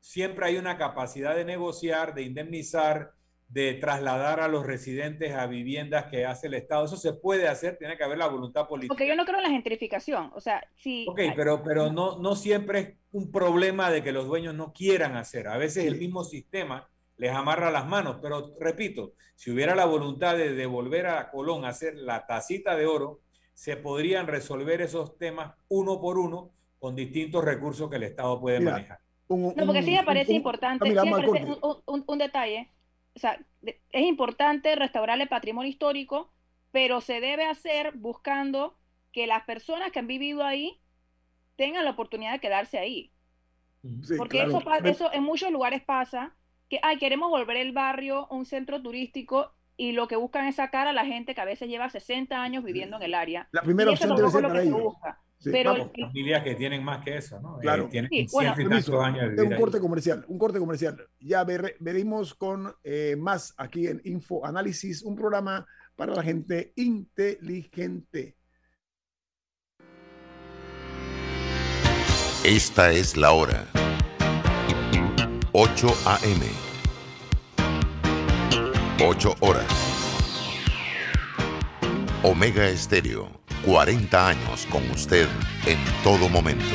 [0.00, 3.12] Siempre hay una capacidad de negociar, de indemnizar,
[3.48, 6.86] de trasladar a los residentes a viviendas que hace el Estado.
[6.86, 8.94] Eso se puede hacer, tiene que haber la voluntad política.
[8.94, 10.30] Porque yo no creo en la gentrificación.
[10.34, 11.04] O sea, sí.
[11.08, 15.16] Ok, pero, pero no, no siempre es un problema de que los dueños no quieran
[15.16, 15.48] hacer.
[15.48, 15.88] A veces sí.
[15.88, 18.18] el mismo sistema les amarra las manos.
[18.20, 22.86] Pero repito, si hubiera la voluntad de devolver a Colón a hacer la tacita de
[22.86, 23.20] oro,
[23.54, 28.58] se podrían resolver esos temas uno por uno con distintos recursos que el Estado puede
[28.58, 28.98] Mira, manejar.
[29.28, 32.68] Un, un, no, porque sí me parece un, importante, sí me parece un, detalle
[33.14, 36.32] o sea, es importante restaurar el patrimonio histórico,
[36.70, 38.78] pero se debe hacer buscando
[39.12, 40.80] que las personas que han vivido ahí
[41.56, 43.12] tengan la oportunidad de quedarse ahí.
[44.02, 44.58] Sí, Porque claro.
[44.58, 46.34] eso, eso en muchos lugares pasa,
[46.72, 50.88] que ay, queremos volver el barrio un centro turístico y lo que buscan es sacar
[50.88, 53.46] a la gente que a veces lleva 60 años viviendo en el área.
[53.52, 54.94] La primera y opción debe ser para ellos.
[55.36, 57.58] Sí, pero vamos, el, familias que tienen más que eso, ¿no?
[57.58, 57.84] Claro.
[57.84, 59.82] Eh, tienen sí, bueno, permiso, años de un corte ahí.
[59.82, 60.96] comercial, un corte comercial.
[61.20, 66.72] Ya ver, veremos con eh, más aquí en Info Análisis, un programa para la gente
[66.76, 68.38] inteligente.
[72.44, 73.66] Esta es la hora.
[75.54, 76.46] 8 a.m.
[79.04, 79.66] 8 horas.
[82.22, 83.28] Omega Estéreo
[83.66, 85.28] 40 años con usted
[85.66, 86.74] en todo momento.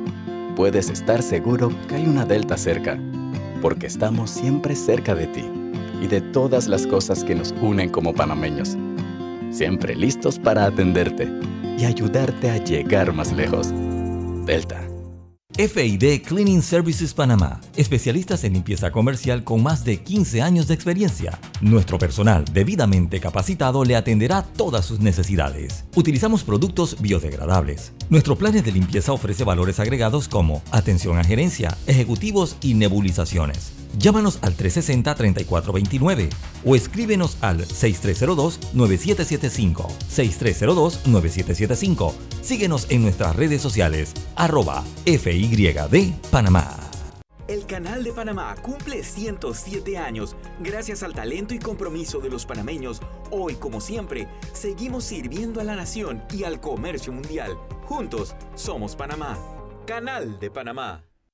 [0.55, 2.99] Puedes estar seguro que hay una Delta cerca
[3.61, 5.45] porque estamos siempre cerca de ti
[6.01, 8.75] y de todas las cosas que nos unen como panameños.
[9.51, 11.29] Siempre listos para atenderte
[11.77, 13.71] y ayudarte a llegar más lejos.
[14.45, 14.81] Delta.
[15.55, 21.39] FID Cleaning Services Panamá, especialistas en limpieza comercial con más de 15 años de experiencia.
[21.61, 25.85] Nuestro personal debidamente capacitado le atenderá todas sus necesidades.
[25.95, 27.93] Utilizamos productos biodegradables.
[28.09, 33.73] Nuestro plan de limpieza ofrece valores agregados como atención a gerencia, ejecutivos y nebulizaciones.
[33.97, 36.29] Llámanos al 360-3429
[36.65, 39.85] o escríbenos al 6302-9775.
[40.09, 42.11] 6302-9775.
[42.41, 46.90] Síguenos en nuestras redes sociales, arroba FYD Panamá.
[47.51, 50.37] El Canal de Panamá cumple 107 años.
[50.61, 55.75] Gracias al talento y compromiso de los panameños, hoy como siempre, seguimos sirviendo a la
[55.75, 57.57] nación y al comercio mundial.
[57.83, 59.37] Juntos somos Panamá.
[59.85, 61.10] Canal de Panamá.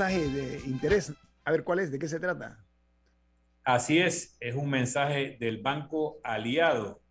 [0.00, 1.12] Mensaje de interés.
[1.44, 1.90] A ver, ¿cuál es?
[1.90, 2.64] ¿De qué se trata?
[3.62, 7.02] Así es, es un mensaje del Banco Aliado.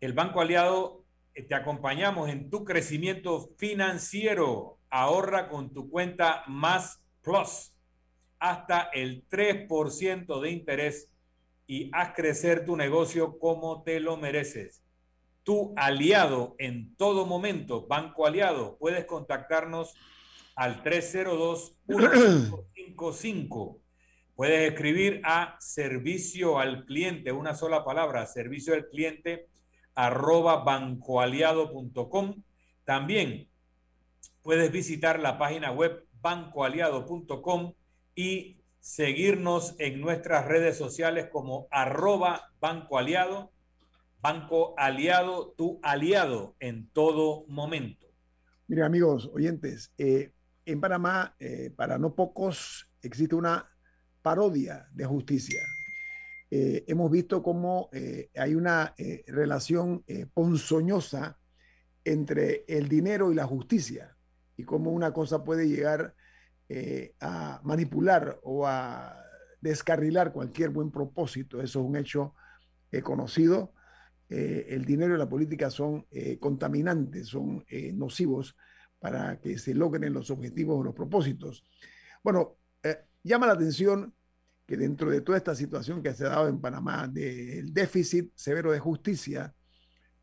[0.00, 4.78] El Banco Aliado eh, te acompañamos en tu crecimiento financiero.
[4.90, 7.72] Ahorra con tu cuenta Más Plus
[8.40, 11.08] hasta el 3% de interés
[11.68, 14.82] y haz crecer tu negocio como te lo mereces.
[15.44, 19.94] Tu aliado en todo momento, Banco Aliado, puedes contactarnos
[20.56, 23.78] al 302-1555.
[24.34, 29.50] Puedes escribir a servicio al cliente, una sola palabra, servicio al cliente
[29.94, 32.42] arroba bancoaliado.com.
[32.84, 33.48] También
[34.42, 37.74] puedes visitar la página web bancoaliado.com
[38.14, 43.52] y seguirnos en nuestras redes sociales como arroba Banco Aliado,
[44.20, 48.06] Banco Aliado, tu aliado en todo momento.
[48.68, 50.32] Mire, amigos oyentes, eh,
[50.70, 53.68] en Panamá, eh, para no pocos, existe una
[54.22, 55.60] parodia de justicia.
[56.50, 58.94] Eh, hemos visto cómo eh, hay una
[59.26, 60.04] relación
[60.34, 61.38] ponzoñosa
[62.04, 64.16] entre el dinero y la justicia
[64.56, 66.14] y cómo una cosa puede llegar
[67.20, 69.16] a manipular o a
[69.60, 71.60] descarrilar cualquier buen propósito.
[71.60, 72.34] Eso es un hecho
[73.02, 73.72] conocido.
[74.28, 76.06] el dinero y la política son
[76.38, 78.56] contaminantes, son nocivos
[79.00, 81.64] para que se logren los objetivos o los propósitos.
[82.22, 84.14] Bueno, eh, llama la atención
[84.66, 88.70] que dentro de toda esta situación que se ha dado en Panamá del déficit severo
[88.70, 89.52] de justicia,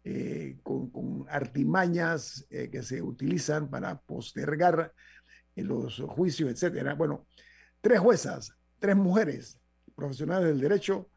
[0.04, 4.94] eh, con, artimañas eh, que se utilizan para postergar
[5.56, 6.94] los juicios, etcétera.
[6.94, 7.28] Bueno,
[7.82, 9.60] tres juezas, tres mujeres
[9.96, 11.10] profesionales del derecho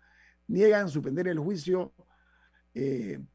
[0.48, 1.94] niegan suspender el juicio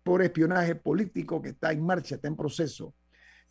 [0.01, 2.95] por espionaje político que está en marcha, está en proceso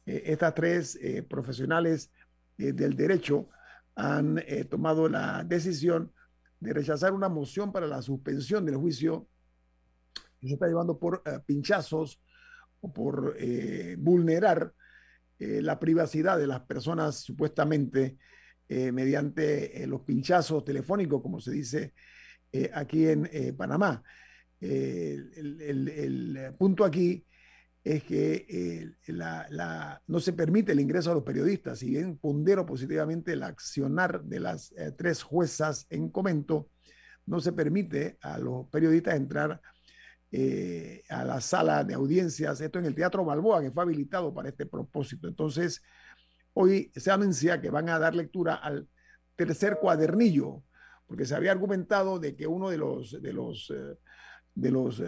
[0.06, 2.10] estas tres eh, profesionales
[2.58, 3.48] eh, del derecho
[3.96, 6.12] han tomado la decisión
[6.58, 9.28] de rechazar una moción para la suspensión del juicio
[10.40, 12.20] que se está llevando por pinchazos
[12.80, 13.36] o por
[13.98, 14.74] vulnerar
[15.38, 18.18] la privacidad de las personas supuestamente
[18.68, 21.94] mediante los pinchazos telefónicos, como se dice
[22.72, 24.02] aquí en Panamá.
[24.60, 27.24] el, punto aquí
[27.84, 31.80] es que eh, la, no se permite el ingreso a los periodistas.
[31.80, 36.70] Si bien pondero positivamente el accionar de las eh, tres juezas en comento,
[37.26, 39.60] no se permite a los periodistas entrar
[40.32, 44.48] eh, a la sala de audiencias, esto en el Teatro Balboa, que fue habilitado para
[44.48, 45.28] este propósito.
[45.28, 45.82] Entonces,
[46.54, 48.88] hoy se anuncia que van a dar lectura al
[49.36, 50.62] tercer cuadernillo
[51.06, 53.72] porque se había argumentado de que uno de los, de los,
[54.54, 55.02] de los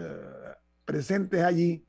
[0.85, 1.86] presentes allí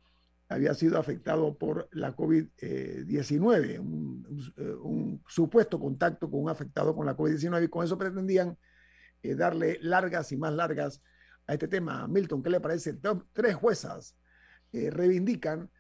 [0.49, 7.65] había sido afectado por la COVID-19, un, supuesto contacto con un afectado con la COVID-19
[7.65, 8.57] y con eso pretendían
[9.23, 11.03] darle largas y más largas
[11.47, 12.07] a este tema.
[12.09, 12.99] Milton, ¿qué le parece?
[13.33, 14.17] Tres juezas
[14.73, 15.71] reivindican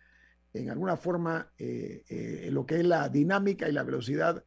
[0.53, 4.45] en alguna forma eh, eh, lo que es la dinámica y la velocidad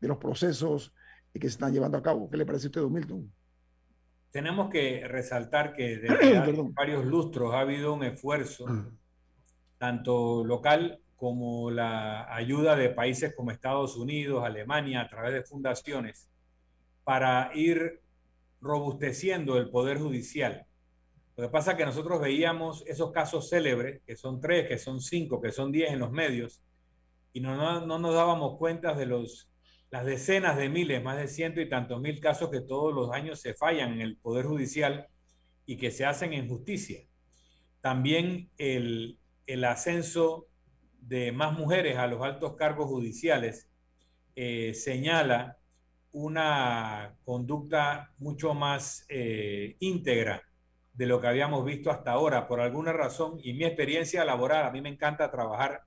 [0.00, 0.94] de los procesos
[1.32, 2.30] que se están llevando a cabo.
[2.30, 3.32] ¿Qué le parece a usted, don Milton?
[4.30, 8.88] Tenemos que resaltar que desde varios lustros ha habido un esfuerzo, ah.
[9.80, 16.30] Tanto local como la ayuda de países como Estados Unidos, Alemania, a través de fundaciones,
[17.02, 18.00] para ir
[18.60, 20.66] robusteciendo el Poder Judicial
[21.40, 25.00] lo que pasa es que nosotros veíamos esos casos célebres, que son tres, que son
[25.00, 26.60] cinco, que son diez en los medios,
[27.32, 29.48] y no, no, nos dábamos cuenta de los,
[29.90, 33.40] las decenas de miles, más de ciento y tantos mil casos que todos los años
[33.40, 35.06] se fallan en el Poder Judicial
[35.64, 37.06] y que se hacen en justicia.
[37.80, 39.18] También el,
[39.52, 40.46] el ascenso
[41.00, 43.68] de más mujeres a los altos cargos judiciales
[44.36, 45.58] eh, señala
[46.12, 50.42] una conducta mucho más eh, íntegra
[50.92, 54.70] de lo que habíamos visto hasta ahora, por alguna razón, y mi experiencia laboral, a
[54.70, 55.82] mí me encanta trabajar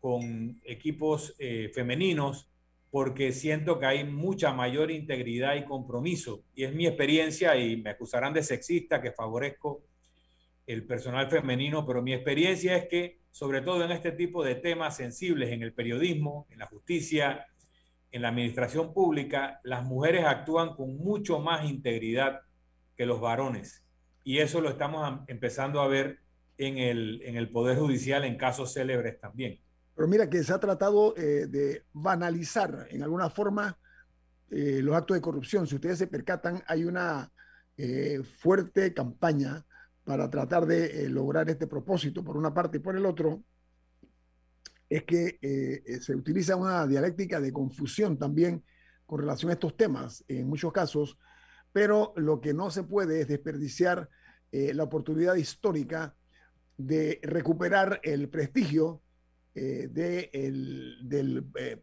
[0.00, 2.48] con equipos eh, femeninos
[2.90, 6.42] porque siento que hay mucha mayor integridad y compromiso.
[6.54, 9.82] Y es mi experiencia, y me acusarán de sexista, que favorezco
[10.68, 14.96] el personal femenino, pero mi experiencia es que, sobre todo en este tipo de temas
[14.96, 17.46] sensibles, en el periodismo, en la justicia,
[18.10, 22.42] en la administración pública, las mujeres actúan con mucho más integridad
[22.96, 23.84] que los varones
[24.28, 26.18] y eso lo estamos empezando a ver
[26.58, 29.58] en el, en el Poder Judicial en casos célebres también.
[29.94, 33.78] Pero mira que se ha tratado eh, de banalizar en alguna forma
[34.50, 35.66] eh, los actos de corrupción.
[35.66, 37.32] Si ustedes se percatan, hay una
[37.78, 39.64] eh, fuerte campaña
[40.08, 43.42] para tratar de lograr este propósito, por una parte y por el otro,
[44.88, 45.38] es que
[46.00, 48.64] se utiliza una dialéctica de confusión también
[49.04, 51.18] con relación a estos temas, en muchos casos,
[51.72, 54.08] pero lo que no se puede es desperdiciar
[54.50, 56.16] eh, la oportunidad histórica
[56.76, 59.02] de recuperar el prestigio
[59.54, 61.82] eh, de eh,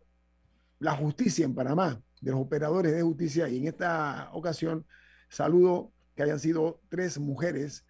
[0.80, 3.48] la justicia en Panamá, de los operadores de justicia.
[3.50, 4.86] Y en esta ocasión
[5.30, 7.86] saludo que hayan sido tres mujeres,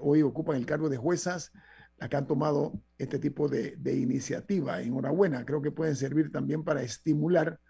[0.00, 1.52] hoy ocupan el cargo de juezas,
[1.98, 4.82] las que han tomado este tipo de, de iniciativa.
[4.82, 7.60] Enhorabuena, creo que pueden servir también para estimular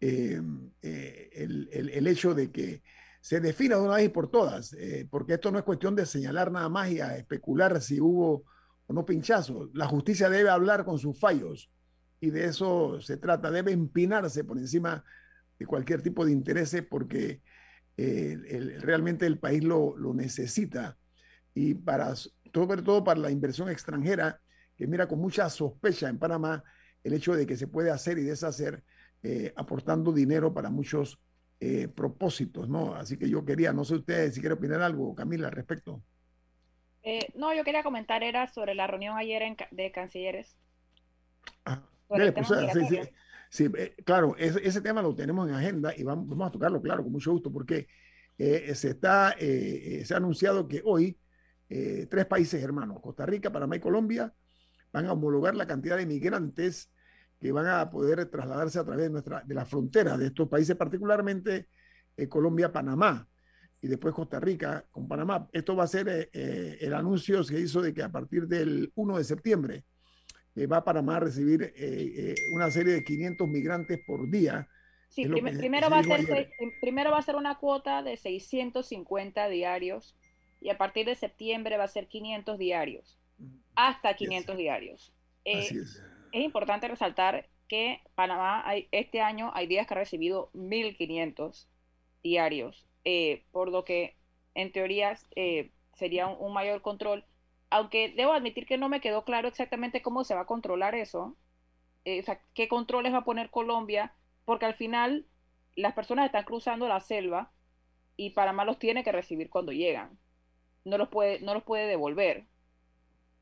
[0.00, 2.82] el, el, hecho de que
[3.20, 6.06] se defina de una vez y por todas, eh, porque esto no es cuestión de
[6.06, 8.44] señalar nada más y a especular si hubo
[8.86, 9.70] o no pinchazo.
[9.74, 11.70] La justicia debe hablar con sus fallos
[12.20, 15.04] y de eso se trata, debe empinarse por encima
[15.58, 17.42] de cualquier tipo de intereses porque
[17.96, 20.97] eh, realmente el país lo, necesita
[21.58, 24.40] y para, sobre todo para la inversión extranjera,
[24.76, 26.62] que mira con mucha sospecha en Panamá
[27.02, 28.84] el hecho de que se puede hacer y deshacer
[29.24, 31.18] eh, aportando dinero para muchos
[31.58, 32.94] eh, propósitos, ¿no?
[32.94, 36.00] Así que yo quería, no sé usted si quiere opinar algo, Camila, al respecto.
[37.02, 39.42] Eh, no, yo quería comentar, era sobre la reunión ayer
[39.72, 40.56] de cancilleres.
[41.64, 43.00] Ah, pues, sí, sí,
[43.50, 47.02] sí eh, claro, ese, tema lo tenemos en agenda y vamos, vamos, a tocarlo, claro,
[47.02, 47.88] con mucho gusto, porque
[48.38, 51.18] se está, se ha anunciado que hoy
[51.68, 54.32] tres países hermanos, Costa Rica, Panamá y Colombia,
[54.92, 56.90] van a homologar la cantidad de migrantes
[57.38, 60.76] que van a poder trasladarse a través de, nuestra, de la frontera de estos países,
[60.76, 61.68] particularmente
[62.16, 63.28] eh, Colombia, Panamá
[63.80, 65.48] y después Costa Rica con Panamá.
[65.52, 68.92] Esto va a ser eh, eh, el anuncio se hizo de que a partir del
[68.94, 69.84] 1 de septiembre
[70.72, 71.72] va a Panamá a recibir
[72.52, 74.68] una serie de 500 migrantes por día.
[75.08, 76.50] Sí, primero, va a ser,
[76.80, 80.16] primero va a ser una cuota de 650 diarios
[80.60, 83.18] y a partir de septiembre va a ser 500 diarios,
[83.74, 85.12] hasta 500 diarios.
[85.40, 86.02] Así es.
[86.32, 91.66] es importante resaltar que Panamá hay, este año hay días que ha recibido 1.500
[92.22, 94.16] diarios, eh, por lo que
[94.54, 97.24] en teoría eh, sería un, mayor control,
[97.70, 101.36] aunque debo admitir que no me quedó claro exactamente cómo se va a controlar eso,
[102.04, 105.26] eh, o sea, qué controles va a poner Colombia, porque al final
[105.76, 107.52] las personas están cruzando la selva
[108.16, 110.18] y Panamá los tiene que recibir cuando llegan,
[110.84, 112.46] no los puede, no los puede devolver.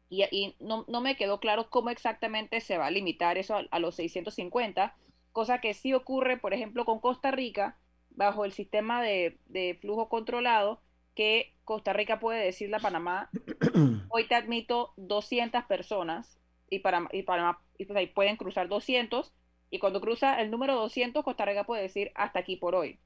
[0.08, 4.94] Y, no, me quedó claro cómo exactamente se va a limitar eso a, los 650,
[5.32, 7.76] cosa que sí ocurre, por ejemplo, con Costa Rica,
[8.10, 10.80] bajo el sistema de, flujo controlado,
[11.14, 13.30] que Costa Rica puede decirle a Panamá,
[14.10, 16.38] hoy te admito 200 personas
[16.70, 19.32] y, para, y Panamá pues, pueden cruzar 200
[19.70, 23.00] y cuando cruza el número 200 Costa Rica puede decir hasta aquí por hoy.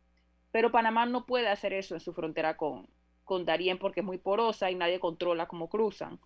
[0.51, 2.89] Pero Panamá no puede hacer eso en su frontera con,
[3.31, 6.19] con Darién porque es muy porosa y nadie controla cómo cruzan.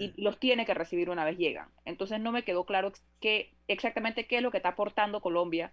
[0.00, 1.68] Y los tiene que recibir una vez llegan.
[1.84, 5.72] Entonces no me quedó claro qué, exactamente qué es lo que está aportando Colombia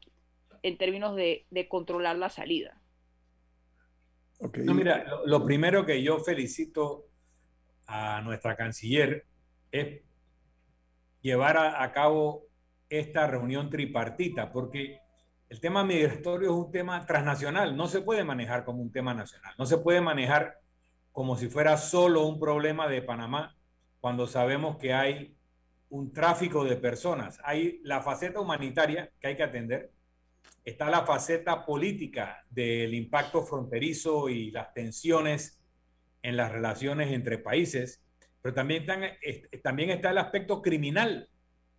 [0.62, 2.80] en términos de, controlar la salida.
[4.40, 7.08] No, mira, lo, primero que yo felicito
[7.88, 9.26] a nuestra canciller
[9.72, 10.04] es
[11.22, 12.46] llevar a cabo
[12.88, 15.00] esta reunión tripartita, porque
[15.50, 19.54] el tema migratorio es un tema transnacional, no se puede manejar como un tema nacional,
[19.58, 20.60] no se puede manejar
[21.12, 23.56] como si fuera solo un problema de Panamá,
[24.02, 25.36] cuando sabemos que hay
[25.90, 27.40] un tráfico de personas.
[27.44, 29.92] Hay la faceta humanitaria que hay que atender,
[30.64, 35.62] está la faceta política del impacto fronterizo y las tensiones
[36.22, 38.04] en las relaciones entre países,
[38.42, 38.86] pero también,
[39.64, 41.30] también está el aspecto criminal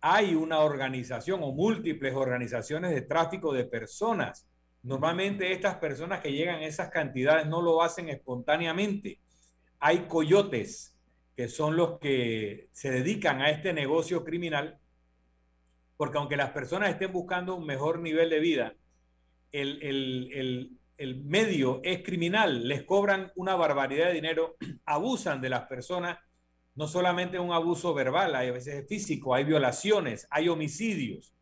[0.01, 4.47] hay una organización o múltiples organizaciones de tráfico de personas.
[4.83, 9.19] Normalmente estas personas que llegan a esas cantidades no lo hacen espontáneamente.
[9.79, 10.95] Hay coyotes
[11.35, 14.79] que son los que se dedican a este negocio criminal,
[15.97, 18.73] porque aunque las personas estén buscando un mejor nivel de vida,
[19.51, 19.81] el,
[20.97, 26.17] el medio es criminal, les cobran una barbaridad de dinero, abusan de las personas
[26.77, 31.33] no solamente un abuso verbal, hay a veces físico, hay violaciones, hay homicidios,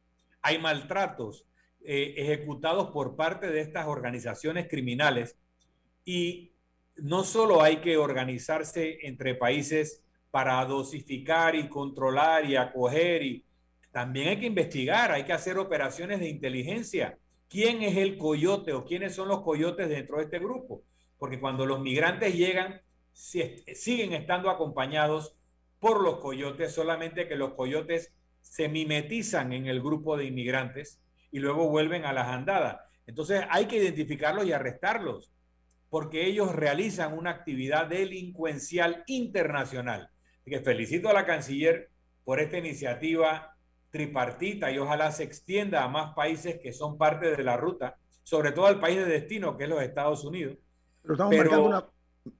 [0.42, 1.46] hay maltratos
[1.84, 5.38] eh, ejecutados por parte de estas organizaciones criminales.
[6.06, 6.54] Y
[6.96, 13.46] no solo hay que organizarse entre países para dosificar y controlar y acoger, y
[13.92, 17.18] también hay que investigar, hay que hacer operaciones de inteligencia.
[17.50, 20.84] ¿Quién es el coyote o quiénes son los coyotes dentro de este grupo?
[21.18, 22.82] Porque cuando los migrantes llegan,
[23.16, 25.36] siguen estando acompañados
[25.80, 31.02] por los coyotes, solamente que los coyotes se mimetizan en el grupo de inmigrantes
[31.32, 32.80] y luego vuelven a las andadas.
[33.08, 35.32] Entonces hay que identificarlos y arrestarlos,
[35.90, 40.10] porque ellos realizan una actividad delincuencial internacional.
[40.42, 41.90] Así que felicito a la canciller
[42.24, 43.56] por esta iniciativa
[43.92, 48.52] tripartita y ojalá se extienda a más países que son parte de la ruta, sobre
[48.52, 50.58] todo al país de destino, que es los Estados Unidos.
[51.02, 51.86] Pero estamos marcando una,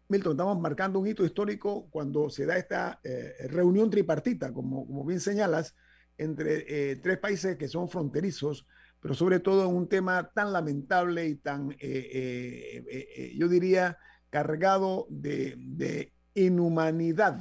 [0.08, 5.06] Milton, estamos marcando un hito histórico cuando se da esta eh, reunión tripartita, como, como
[5.06, 5.76] bien señalas,
[6.18, 8.68] entre eh, tres países que son fronterizos,
[9.00, 13.98] pero sobre todo en un tema tan lamentable y tan, eh, yo diría,
[14.30, 17.40] cargado de, inhumanidad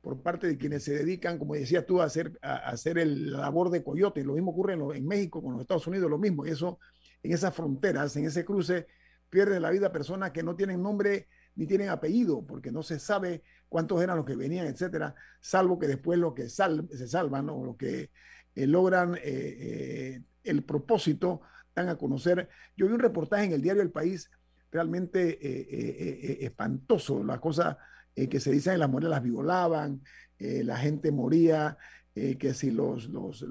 [0.00, 3.70] por parte de quienes se dedican, como decías tú, a hacer, a, hacer el labor
[3.70, 4.22] de coyote.
[4.22, 6.46] Lo mismo ocurre en, en México con los Estados Unidos, lo mismo.
[6.46, 6.78] Y eso,
[7.22, 8.86] en esas fronteras, en ese cruce,
[9.30, 11.26] pierden la vida personas que no tienen nombre
[11.56, 15.88] ni tienen apellido, porque no se sabe cuántos eran los que venían, etcétera, salvo que
[15.88, 18.10] después los que se salvan o los que
[18.54, 21.40] eh, logran eh, eh, el propósito
[21.74, 22.48] dan a conocer.
[22.76, 24.30] Yo vi un reportaje en el diario El País
[24.70, 27.78] realmente espantoso, la cosa
[28.14, 30.02] que se dice en las mujeres las violaban,
[30.38, 31.78] la gente moría,
[32.14, 33.42] que si los, los,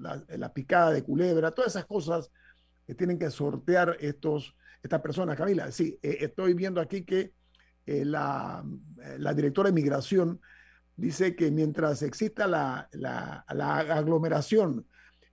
[0.00, 2.32] la, la, picada de culebra, todas esas cosas
[2.86, 5.70] que tienen que sortear estos esta persona, Camila.
[5.72, 7.32] Sí, eh, estoy viendo aquí que
[7.86, 8.64] eh, la,
[9.02, 10.40] eh, la, directora de migración
[10.96, 14.86] dice que mientras exista la, la, aglomeración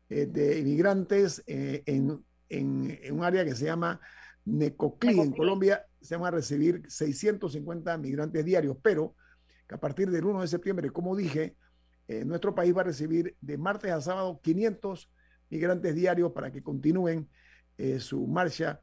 [0.09, 3.99] de inmigrantes en, en, en, un área que se llama
[4.45, 9.15] Necoclí, en Colombia, se van a recibir 650 migrantes diarios, pero
[9.67, 11.55] que a partir del 1 de septiembre, como dije,
[12.25, 15.09] nuestro país va a recibir de martes a sábado 500
[15.49, 17.27] migrantes diarios para que continúen
[17.97, 18.82] su marcha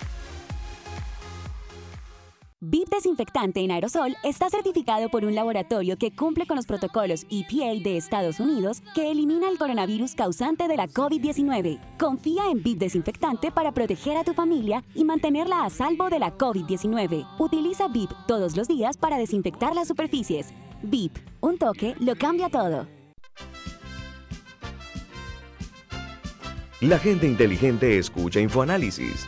[2.63, 7.81] VIP Desinfectante en aerosol está certificado por un laboratorio que cumple con los protocolos EPA
[7.81, 11.79] de Estados Unidos que elimina el coronavirus causante de la COVID-19.
[11.97, 16.37] Confía en VIP Desinfectante para proteger a tu familia y mantenerla a salvo de la
[16.37, 17.27] COVID-19.
[17.39, 20.49] Utiliza VIP todos los días para desinfectar las superficies.
[20.83, 22.85] VIP, un toque lo cambia todo.
[26.79, 29.27] La gente inteligente escucha InfoAnálisis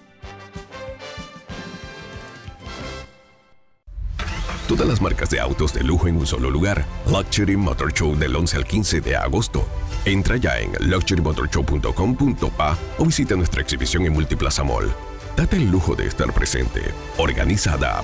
[4.71, 6.85] Todas las marcas de autos de lujo en un solo lugar.
[7.05, 9.67] Luxury Motor Show del 11 al 15 de agosto.
[10.05, 14.89] Entra ya en luxurymotorshow.com.pa o visita nuestra exhibición en Multiplaza Mall.
[15.35, 16.83] Date el lujo de estar presente.
[17.17, 18.01] Organizada.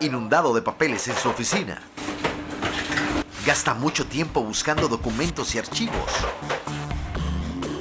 [0.00, 1.80] Inundado de papeles en su oficina.
[3.46, 6.10] Gasta mucho tiempo buscando documentos y archivos.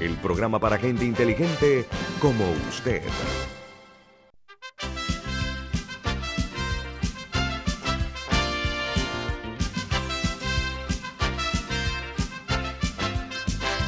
[0.00, 1.84] el programa para gente inteligente
[2.20, 3.02] como usted.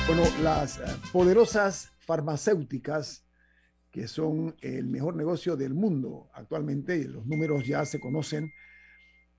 [0.06, 0.82] Bueno, las eh,
[1.12, 3.24] poderosas farmacéuticas,
[3.92, 8.52] que son el mejor negocio del mundo actualmente, y los números ya se conocen,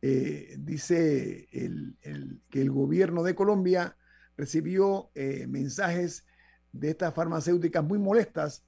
[0.01, 1.47] eh, dice
[2.49, 3.97] que el gobierno de Colombia
[4.38, 6.26] recibió eh, mensajes
[6.72, 8.63] de estas farmacéuticas muy molestas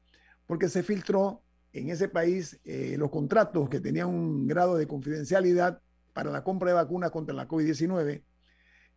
[0.45, 1.41] porque se filtró
[1.72, 2.60] en ese país
[2.97, 5.82] los contratos que tenían un grado de confidencialidad
[6.14, 8.22] para la compra de vacunas contra la COVID-19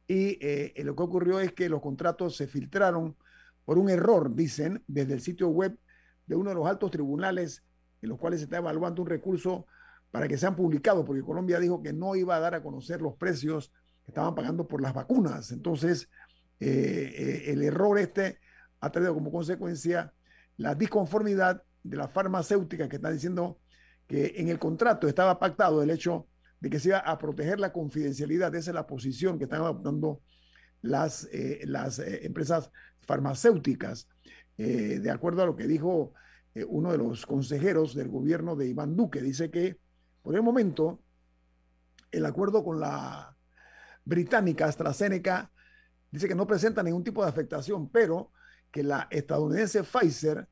[0.08, 3.16] y eh, lo que ocurrió es que los contratos se filtraron
[3.64, 5.76] por un error, dicen, desde el sitio web
[6.26, 7.64] de uno de los altos tribunales
[8.02, 9.66] en los cuales se está evaluando un recurso
[10.12, 13.16] para que sean publicados, porque Colombia dijo que no iba a dar a conocer los
[13.16, 13.72] precios
[14.04, 15.50] que estaban pagando por las vacunas.
[15.50, 16.08] Entonces,
[16.60, 18.38] eh, eh, el error este
[18.80, 20.12] ha traído como consecuencia
[20.56, 23.58] la disconformidad de la farmacéutica que está diciendo
[24.06, 26.26] que en el contrato estaba pactado el hecho
[26.60, 28.54] de que se iba a proteger la confidencialidad.
[28.54, 30.20] Esa es la posición que están adoptando
[30.82, 32.70] las, eh, las eh, empresas
[33.00, 34.08] farmacéuticas,
[34.58, 36.12] eh, de acuerdo a lo que dijo
[36.68, 39.20] uno de los consejeros del gobierno de Iván Duque.
[39.20, 39.78] Dice que
[40.22, 41.02] por el momento
[42.10, 43.36] el acuerdo con la
[44.06, 45.50] británica AstraZeneca
[46.10, 48.32] dice que no presenta ningún tipo de afectación, pero
[48.76, 50.46] que la estadounidense Pfizer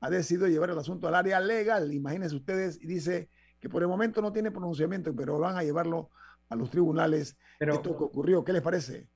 [0.00, 1.94] ha decidido llevar el asunto al área legal.
[1.94, 6.10] Imagínense ustedes, y dice que por el momento no tiene pronunciamiento, pero van a llevarlo
[6.50, 7.38] a los tribunales.
[7.58, 9.08] Pero, esto que ocurrió, ¿qué les parece?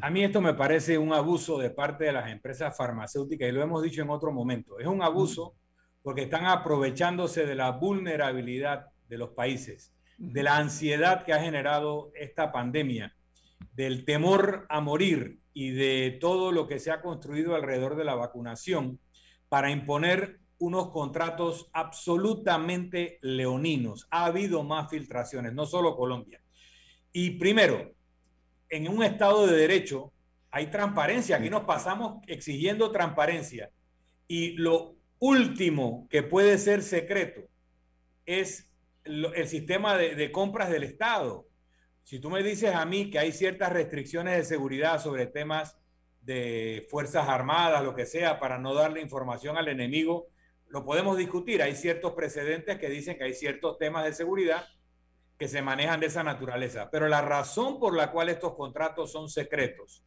[0.00, 3.62] a mí esto me parece un abuso de parte de las empresas farmacéuticas y lo
[3.62, 4.78] hemos dicho en otro momento.
[4.78, 5.54] Es un abuso
[6.02, 12.10] porque están aprovechándose de la vulnerabilidad de los países, de la ansiedad que ha generado
[12.14, 13.14] esta pandemia,
[13.74, 18.14] del temor a morir y de todo lo que se ha construido alrededor de la
[18.14, 18.98] vacunación
[19.48, 24.06] para imponer unos contratos absolutamente leoninos.
[24.10, 26.40] Ha habido más filtraciones, no solo Colombia.
[27.12, 27.92] Y primero,
[28.68, 30.12] en un Estado de Derecho
[30.50, 31.36] hay transparencia.
[31.36, 33.70] Aquí nos pasamos exigiendo transparencia.
[34.28, 37.42] Y lo último que puede ser secreto
[38.26, 38.70] es
[39.04, 41.46] el sistema de, de compras del Estado.
[42.10, 45.78] Si tú me dices a mí que hay ciertas restricciones de seguridad sobre temas
[46.22, 50.26] de Fuerzas Armadas, lo que sea, para no darle información al enemigo,
[50.66, 51.62] lo podemos discutir.
[51.62, 54.66] Hay ciertos precedentes que dicen que hay ciertos temas de seguridad
[55.38, 56.90] que se manejan de esa naturaleza.
[56.90, 60.02] Pero la razón por la cual estos contratos son secretos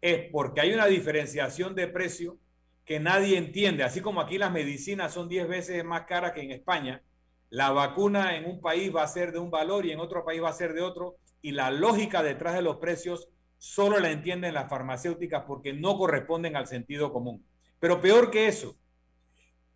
[0.00, 2.38] es porque hay una diferenciación de precio
[2.86, 3.84] que nadie entiende.
[3.84, 7.02] Así como aquí las medicinas son 10 veces más caras que en España,
[7.50, 10.42] la vacuna en un país va a ser de un valor y en otro país
[10.42, 11.16] va a ser de otro.
[11.42, 13.28] Y la lógica detrás de los precios
[13.58, 17.44] solo la entienden las farmacéuticas porque no corresponden al sentido común.
[17.78, 18.76] Pero peor que eso,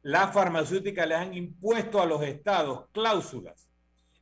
[0.03, 3.69] las farmacéuticas le han impuesto a los estados cláusulas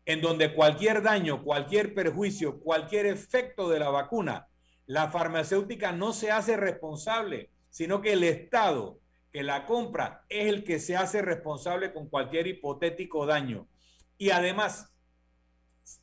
[0.05, 4.49] en donde cualquier daño, cualquier perjuicio, cualquier efecto de la vacuna,
[4.87, 10.65] la farmacéutica no se hace responsable, sino que el estado que la compra es el
[10.65, 13.69] que se hace responsable con cualquier hipotético daño.
[14.17, 14.91] Y además,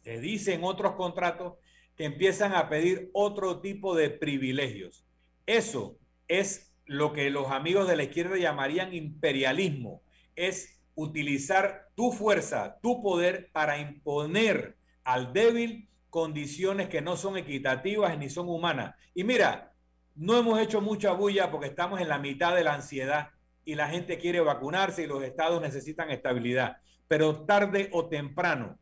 [0.03, 1.53] se dice en otros contratos
[1.95, 5.05] que empiezan a pedir otro tipo de privilegios.
[5.45, 10.01] Eso es lo que los amigos de la izquierda llamarían imperialismo,
[10.35, 18.17] es utilizar tu fuerza, tu poder para imponer al débil condiciones que no son equitativas
[18.17, 18.95] ni son humanas.
[19.13, 19.73] Y mira,
[20.15, 23.29] no hemos hecho mucha bulla porque estamos en la mitad de la ansiedad
[23.65, 26.77] y la gente quiere vacunarse y los estados necesitan estabilidad.
[27.07, 28.79] Pero tarde o temprano,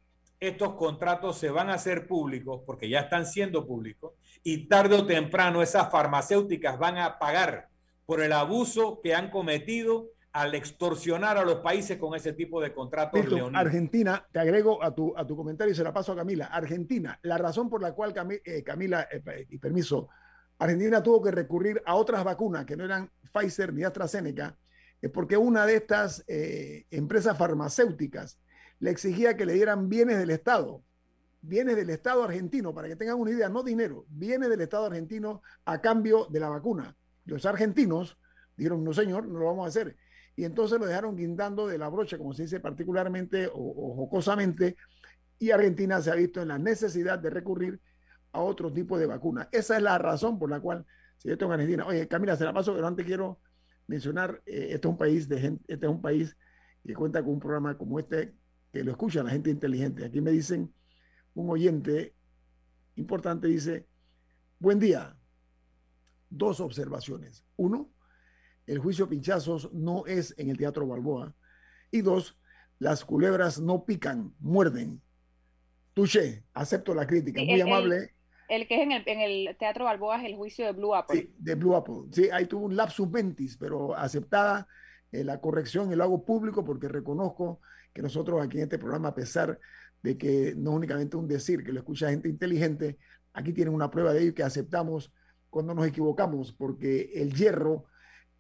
[0.47, 4.13] estos contratos se van a hacer públicos porque ya están siendo públicos
[4.43, 7.69] y tarde o temprano esas farmacéuticas van a pagar
[8.05, 12.73] por el abuso que han cometido al extorsionar a los países con ese tipo de
[12.73, 13.23] contratos.
[13.53, 16.47] Argentina, te agrego a tu, a tu comentario y se la paso a Camila.
[16.47, 18.13] Argentina, la razón por la cual
[18.43, 20.09] eh, Camila, eh, y permiso,
[20.57, 24.57] Argentina tuvo que recurrir a otras vacunas que no eran Pfizer ni AstraZeneca,
[25.01, 28.39] es porque una de estas eh, empresas farmacéuticas
[28.83, 30.83] le exigía que le dieran bienes del Estado,
[31.41, 35.41] bienes del Estado argentino, para que tengan una idea, no dinero, bienes del Estado argentino
[35.63, 36.93] a cambio de la vacuna.
[37.23, 38.17] Los argentinos
[38.57, 39.95] dijeron, no señor, no lo vamos a hacer
[40.35, 44.75] y entonces lo dejaron guindando de la brocha, como se dice particularmente o, jocosamente,
[45.39, 47.79] y Argentina se ha visto en la necesidad de recurrir
[48.33, 49.47] a otro tipo de vacuna.
[49.53, 50.85] Esa es la razón por la cual
[51.19, 51.85] si yo tengo Argentina.
[51.85, 53.39] Oye, Camila, se la paso, pero antes quiero
[53.87, 56.35] mencionar, eh, este es un país de gente, este es un país
[56.85, 58.33] que cuenta con un programa como este,
[58.73, 60.03] que lo escucha la gente inteligente.
[60.03, 60.73] Aquí me dicen,
[61.35, 62.15] un oyente
[62.95, 63.87] importante dice,
[64.57, 65.15] buen día,
[66.31, 67.45] dos observaciones.
[67.55, 67.91] Uno,
[68.65, 71.35] el juicio pinchazos no es en el Teatro Balboa.
[71.91, 72.35] Y dos,
[72.79, 74.99] las culebras no pican, muerden.
[75.93, 78.15] Touché, acepto la crítica, muy amable.
[78.49, 81.21] El, que es en el, Teatro Balboa es el juicio de Blue Apple.
[81.21, 82.07] Sí, de Blue Apple.
[82.11, 84.67] Sí, ahí tuvo un lapsus mentis, pero aceptada
[85.11, 87.61] eh, la corrección y lo hago público porque reconozco
[87.93, 89.59] que nosotros aquí en este programa, a pesar
[90.01, 92.97] de que no únicamente un decir, que lo escucha gente inteligente,
[93.33, 95.11] aquí tienen una prueba de ello que aceptamos
[95.49, 97.85] cuando nos equivocamos, porque el hierro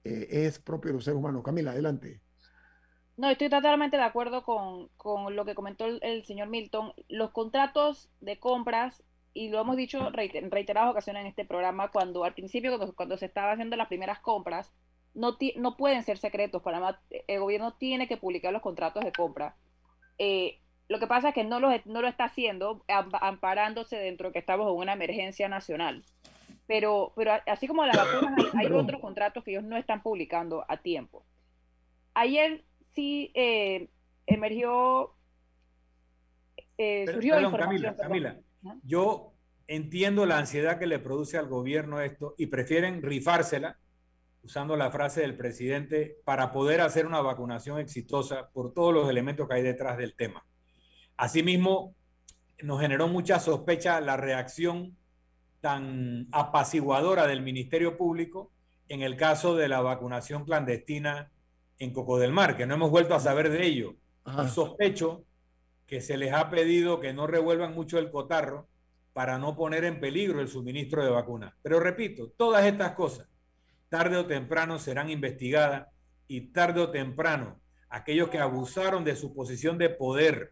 [0.03, 1.43] eh, es propio de los seres humanos.
[1.43, 2.21] Camila, adelante.
[3.15, 4.89] No, estoy totalmente de acuerdo con,
[5.35, 6.93] lo que comentó el, señor Milton.
[7.07, 12.23] Los contratos de compras, y lo hemos dicho en reiteradas ocasiones en este programa, cuando
[12.23, 14.73] al principio, cuando, se estaba haciendo las primeras compras,
[15.13, 16.61] no, no pueden ser secretos.
[16.61, 19.55] Para el gobierno tiene que publicar los contratos de compra.
[20.17, 20.59] Eh,
[20.89, 24.39] lo que pasa es que no lo, no lo está haciendo amparándose dentro de que
[24.39, 26.03] estamos en una emergencia nacional
[26.67, 30.77] pero, pero así como las vacunas, hay, otros contratos que ellos no están publicando a
[30.77, 31.25] tiempo.
[32.13, 32.63] Ayer
[32.95, 33.89] sí eh,
[34.25, 35.13] emergió,
[36.77, 37.95] eh, surgió información.
[37.95, 39.33] Camila, Camila, yo
[39.67, 43.77] entiendo la ansiedad que le produce al gobierno esto y prefieren rifársela,
[44.43, 49.47] usando la frase del presidente, para poder hacer una vacunación exitosa por todos los elementos
[49.47, 50.45] que hay detrás del tema.
[51.15, 51.95] Asimismo,
[52.61, 54.97] nos generó mucha sospecha la reacción
[55.61, 58.51] tan apaciguadora del Ministerio Público
[58.89, 61.31] en el caso de la vacunación clandestina
[61.79, 63.95] en Coco del Mar, que no hemos vuelto a saber de ello.
[64.49, 65.23] sospecho
[65.87, 68.67] que se les ha pedido que no revuelvan mucho el cotarro
[69.13, 71.53] para no poner en peligro el suministro de vacunas.
[71.61, 73.27] Pero repito, todas estas cosas
[73.93, 75.87] tarde o temprano serán investigadas
[76.25, 80.51] y tarde o temprano aquellos que abusaron de su posición de poder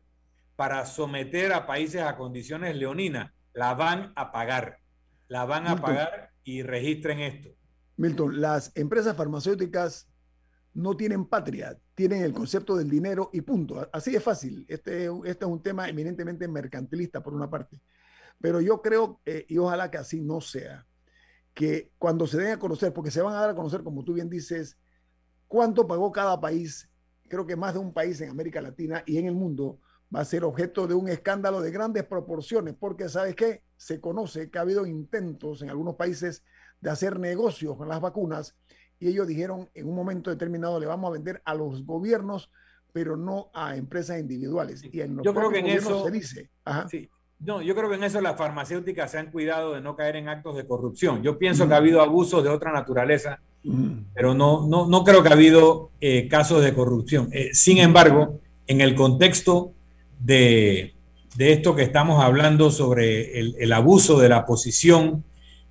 [0.55, 4.77] para someter a países a condiciones leoninas la van a pagar
[5.27, 7.49] la van a pagar y registren esto.
[7.97, 10.07] Milton, las empresas farmacéuticas
[10.75, 13.89] no tienen patria, tienen el concepto del dinero y punto.
[13.91, 14.65] Así es fácil.
[14.67, 17.79] Este, este es un tema eminentemente mercantilista por una parte.
[18.39, 20.85] Pero yo creo, eh, y ojalá que así no sea,
[21.53, 24.13] que cuando se den a conocer, porque se van a dar a conocer, como tú
[24.13, 24.77] bien dices,
[25.47, 26.89] cuánto pagó cada país,
[27.27, 29.79] creo que más de un país en América Latina y en el mundo
[30.13, 33.63] va a ser objeto de un escándalo de grandes proporciones, porque ¿sabes qué?
[33.77, 36.43] Se conoce que ha habido intentos en algunos países
[36.81, 38.55] de hacer negocios con las vacunas
[38.99, 42.51] y ellos dijeron en un momento determinado le vamos a vender a los gobiernos,
[42.93, 44.83] pero no a empresas individuales.
[44.83, 46.51] Y en yo creo que en eso se dice.
[47.43, 50.29] No, yo creo que en eso las farmacéuticas se han cuidado de no caer en
[50.29, 51.23] actos de corrupción.
[51.23, 53.39] Yo pienso que ha habido abusos de otra naturaleza,
[54.13, 57.29] pero no, no, no creo que ha habido eh, casos de corrupción.
[57.31, 59.73] Eh, sin embargo, en el contexto
[60.19, 60.93] de,
[61.37, 65.23] esto que estamos hablando sobre el, abuso de la posición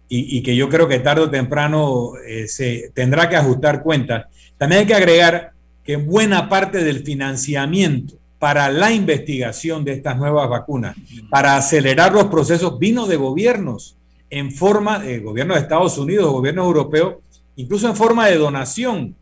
[0.08, 4.26] y, que yo creo que tarde o temprano eh, se tendrá que ajustar cuentas.
[4.58, 5.52] También hay que agregar
[5.84, 10.96] que buena parte del financiamiento para la investigación de estas nuevas vacunas,
[11.28, 13.98] para acelerar los procesos, vino de gobiernos
[14.30, 17.20] en forma de gobierno de Estados Unidos, gobierno europeo,
[17.56, 19.14] incluso en forma de donación.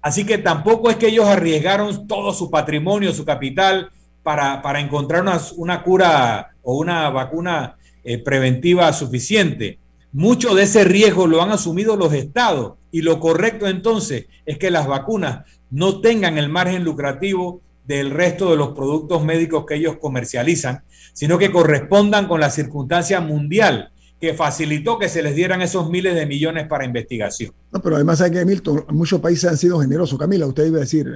[0.00, 3.90] Así que tampoco es que ellos arriesgaron todo su patrimonio, su capital,
[4.22, 5.24] para, encontrar
[5.56, 9.78] una, cura o una vacuna eh, preventiva suficiente.
[10.12, 14.70] Mucho de ese riesgo lo han asumido los estados y lo correcto entonces es que
[14.70, 19.96] las vacunas no tengan el margen lucrativo del resto de los productos médicos que ellos
[20.00, 20.82] comercializan,
[21.12, 26.14] sino que correspondan con la circunstancia mundial que facilitó que se les dieran esos miles
[26.14, 27.52] de millones para investigación.
[27.70, 30.18] No, pero además hay que, Milton, muchos países han sido generosos.
[30.18, 31.06] Camila, usted iba a decir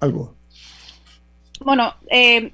[0.00, 0.34] algo.
[1.64, 2.52] Bueno, eh,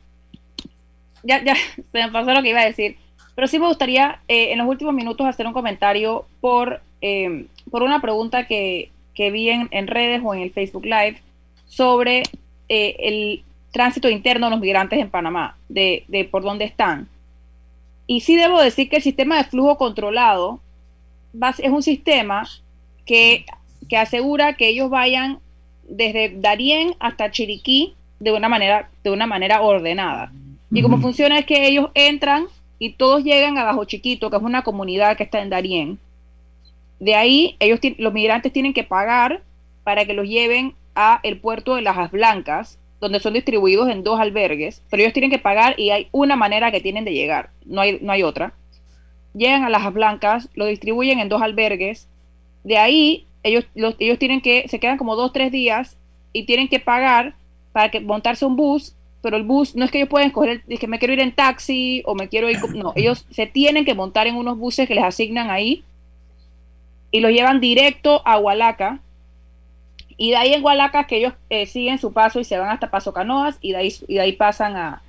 [1.22, 1.54] ya, ya
[1.92, 2.96] se me pasó lo que iba a decir,
[3.34, 7.82] pero sí me gustaría eh, en los últimos minutos hacer un comentario por, eh, por
[7.82, 11.22] una pregunta que, que vi en, redes o en el Facebook Live
[11.66, 12.22] sobre
[12.68, 13.42] eh, el
[13.72, 17.08] tránsito interno de los migrantes en Panamá, de, de por dónde están.
[18.06, 20.60] Y sí debo decir que el sistema de flujo controlado
[21.58, 22.48] es un sistema
[23.04, 23.44] que,
[23.88, 25.38] que asegura que ellos vayan
[25.88, 30.32] desde Darién hasta Chiriquí de una manera, de una manera ordenada.
[30.70, 32.46] Y como funciona es que ellos entran
[32.78, 35.98] y todos llegan a Bajo Chiquito, que es una comunidad que está en Darién.
[37.00, 39.42] De ahí, ellos los migrantes tienen que pagar
[39.84, 44.18] para que los lleven a el puerto de Las Blancas, donde son distribuidos en dos
[44.18, 47.80] albergues, pero ellos tienen que pagar y hay una manera que tienen de llegar, no
[47.80, 48.52] hay, no hay otra.
[49.32, 52.08] Llegan a Las Blancas, lo distribuyen en dos albergues,
[52.64, 55.96] de ahí ellos, ellos tienen que, se quedan como dos, tres días
[56.32, 57.34] y tienen que pagar
[57.70, 60.80] para que montarse un bus, pero el bus no es que ellos pueden escoger, es
[60.80, 63.94] que me quiero ir en taxi o me quiero ir, no, ellos se tienen que
[63.94, 65.84] montar en unos buses que les asignan ahí
[67.12, 69.00] y los llevan directo a Hualaca,
[70.20, 72.90] y de ahí en Hualaca que ellos eh, siguen su paso y se van hasta
[72.90, 75.02] Paso Canoas y de ahí, y de ahí pasan a,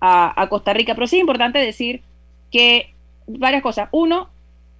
[0.00, 0.94] a, Costa Rica.
[0.94, 2.02] Pero sí es importante decir
[2.52, 2.92] que
[3.26, 3.88] varias cosas.
[3.90, 4.28] Uno,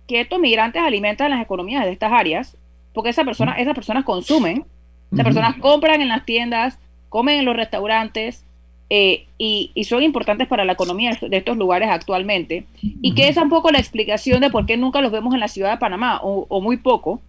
[0.06, 2.58] que estos migrantes alimentan las economías de estas áreas,
[2.92, 4.66] porque esa persona, esas personas consumen,
[5.12, 6.78] esas personas compran en las tiendas,
[7.08, 8.44] comen en los restaurantes,
[8.90, 12.64] eh, y, y, son importantes para la economía de estos lugares actualmente.
[12.82, 15.48] Y que es un poco la explicación de por qué nunca los vemos en la
[15.48, 17.22] ciudad de Panamá, o, o muy poco.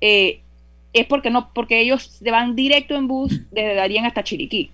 [0.00, 0.42] Eh,
[0.92, 4.70] es porque no, porque ellos se van directo en bus desde Darien hasta Chiriquí.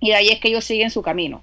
[0.00, 1.42] Y de ahí es que ellos siguen su camino.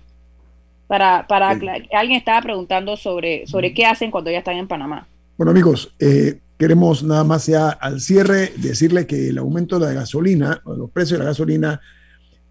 [0.88, 5.08] Para, para alguien estaba preguntando sobre, sobre qué hacen cuando ya están en Panamá.
[5.36, 9.94] Bueno, amigos, eh, queremos nada más ya al cierre decirle que el aumento de la
[9.94, 11.82] gasolina, los precios de la gasolina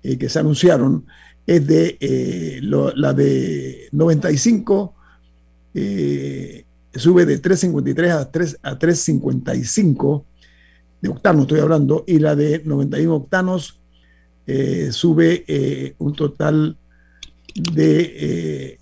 [0.02, 1.06] eh, que se anunciaron,
[1.46, 4.94] es de eh, la de 95
[6.94, 10.24] sube de 3.53 a 3 a 3.55
[11.04, 13.78] de octanos estoy hablando, y la de 91 octanos
[14.46, 16.78] eh, sube eh, un total
[17.54, 18.78] de, eh,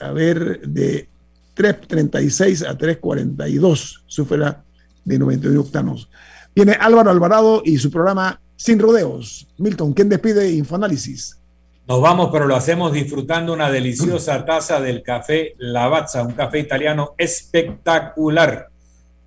[0.00, 1.06] a ver, de
[1.54, 4.64] 3.36 a 3.42, sube la
[5.04, 6.08] de 91 octanos.
[6.54, 9.46] Viene Álvaro Alvarado y su programa Sin Rodeos.
[9.58, 11.36] Milton, ¿quién despide Infoanálisis?
[11.86, 17.14] Nos vamos, pero lo hacemos disfrutando una deliciosa taza del café Lavazza, un café italiano
[17.18, 18.70] espectacular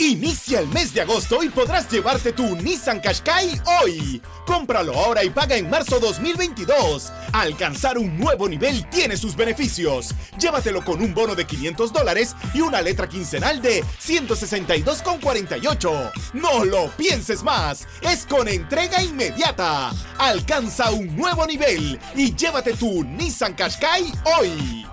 [0.00, 4.22] Inicia el mes de agosto y podrás llevarte tu Nissan Qashqai hoy.
[4.46, 7.12] Cómpralo ahora y paga en marzo 2022.
[7.34, 10.14] Alcanzar un nuevo nivel tiene sus beneficios.
[10.38, 16.12] Llévatelo con un bono de 500 dólares y una letra quincenal de 162,48.
[16.32, 17.86] No lo pienses más.
[18.00, 19.92] Es con entrega inmediata.
[20.16, 24.86] Alcanza un nuevo nivel y llévate tu Nissan Qashqai hoy.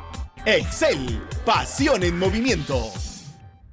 [0.46, 2.92] Excel, pasión en movimiento.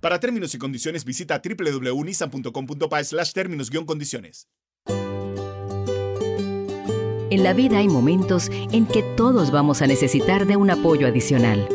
[0.04, 4.48] Para términos y condiciones visita www.nissan.com.pa slash términos-condiciones.
[7.30, 11.66] En la vida hay momentos en que todos vamos a necesitar de un apoyo adicional.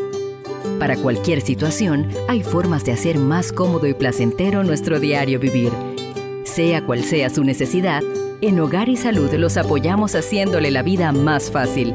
[0.78, 5.72] Para cualquier situación, hay formas de hacer más cómodo y placentero nuestro diario vivir.
[6.44, 8.04] Sea cual sea su necesidad,
[8.42, 11.94] en Hogar y Salud los apoyamos haciéndole la vida más fácil,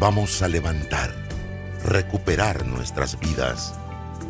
[0.00, 1.14] Vamos a levantar,
[1.84, 3.74] recuperar nuestras vidas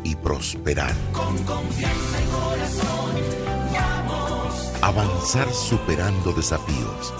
[0.03, 0.93] y prosperar.
[1.13, 3.11] Con confianza y corazón,
[3.73, 4.73] vamos.
[4.81, 7.13] Avanzar superando desafíos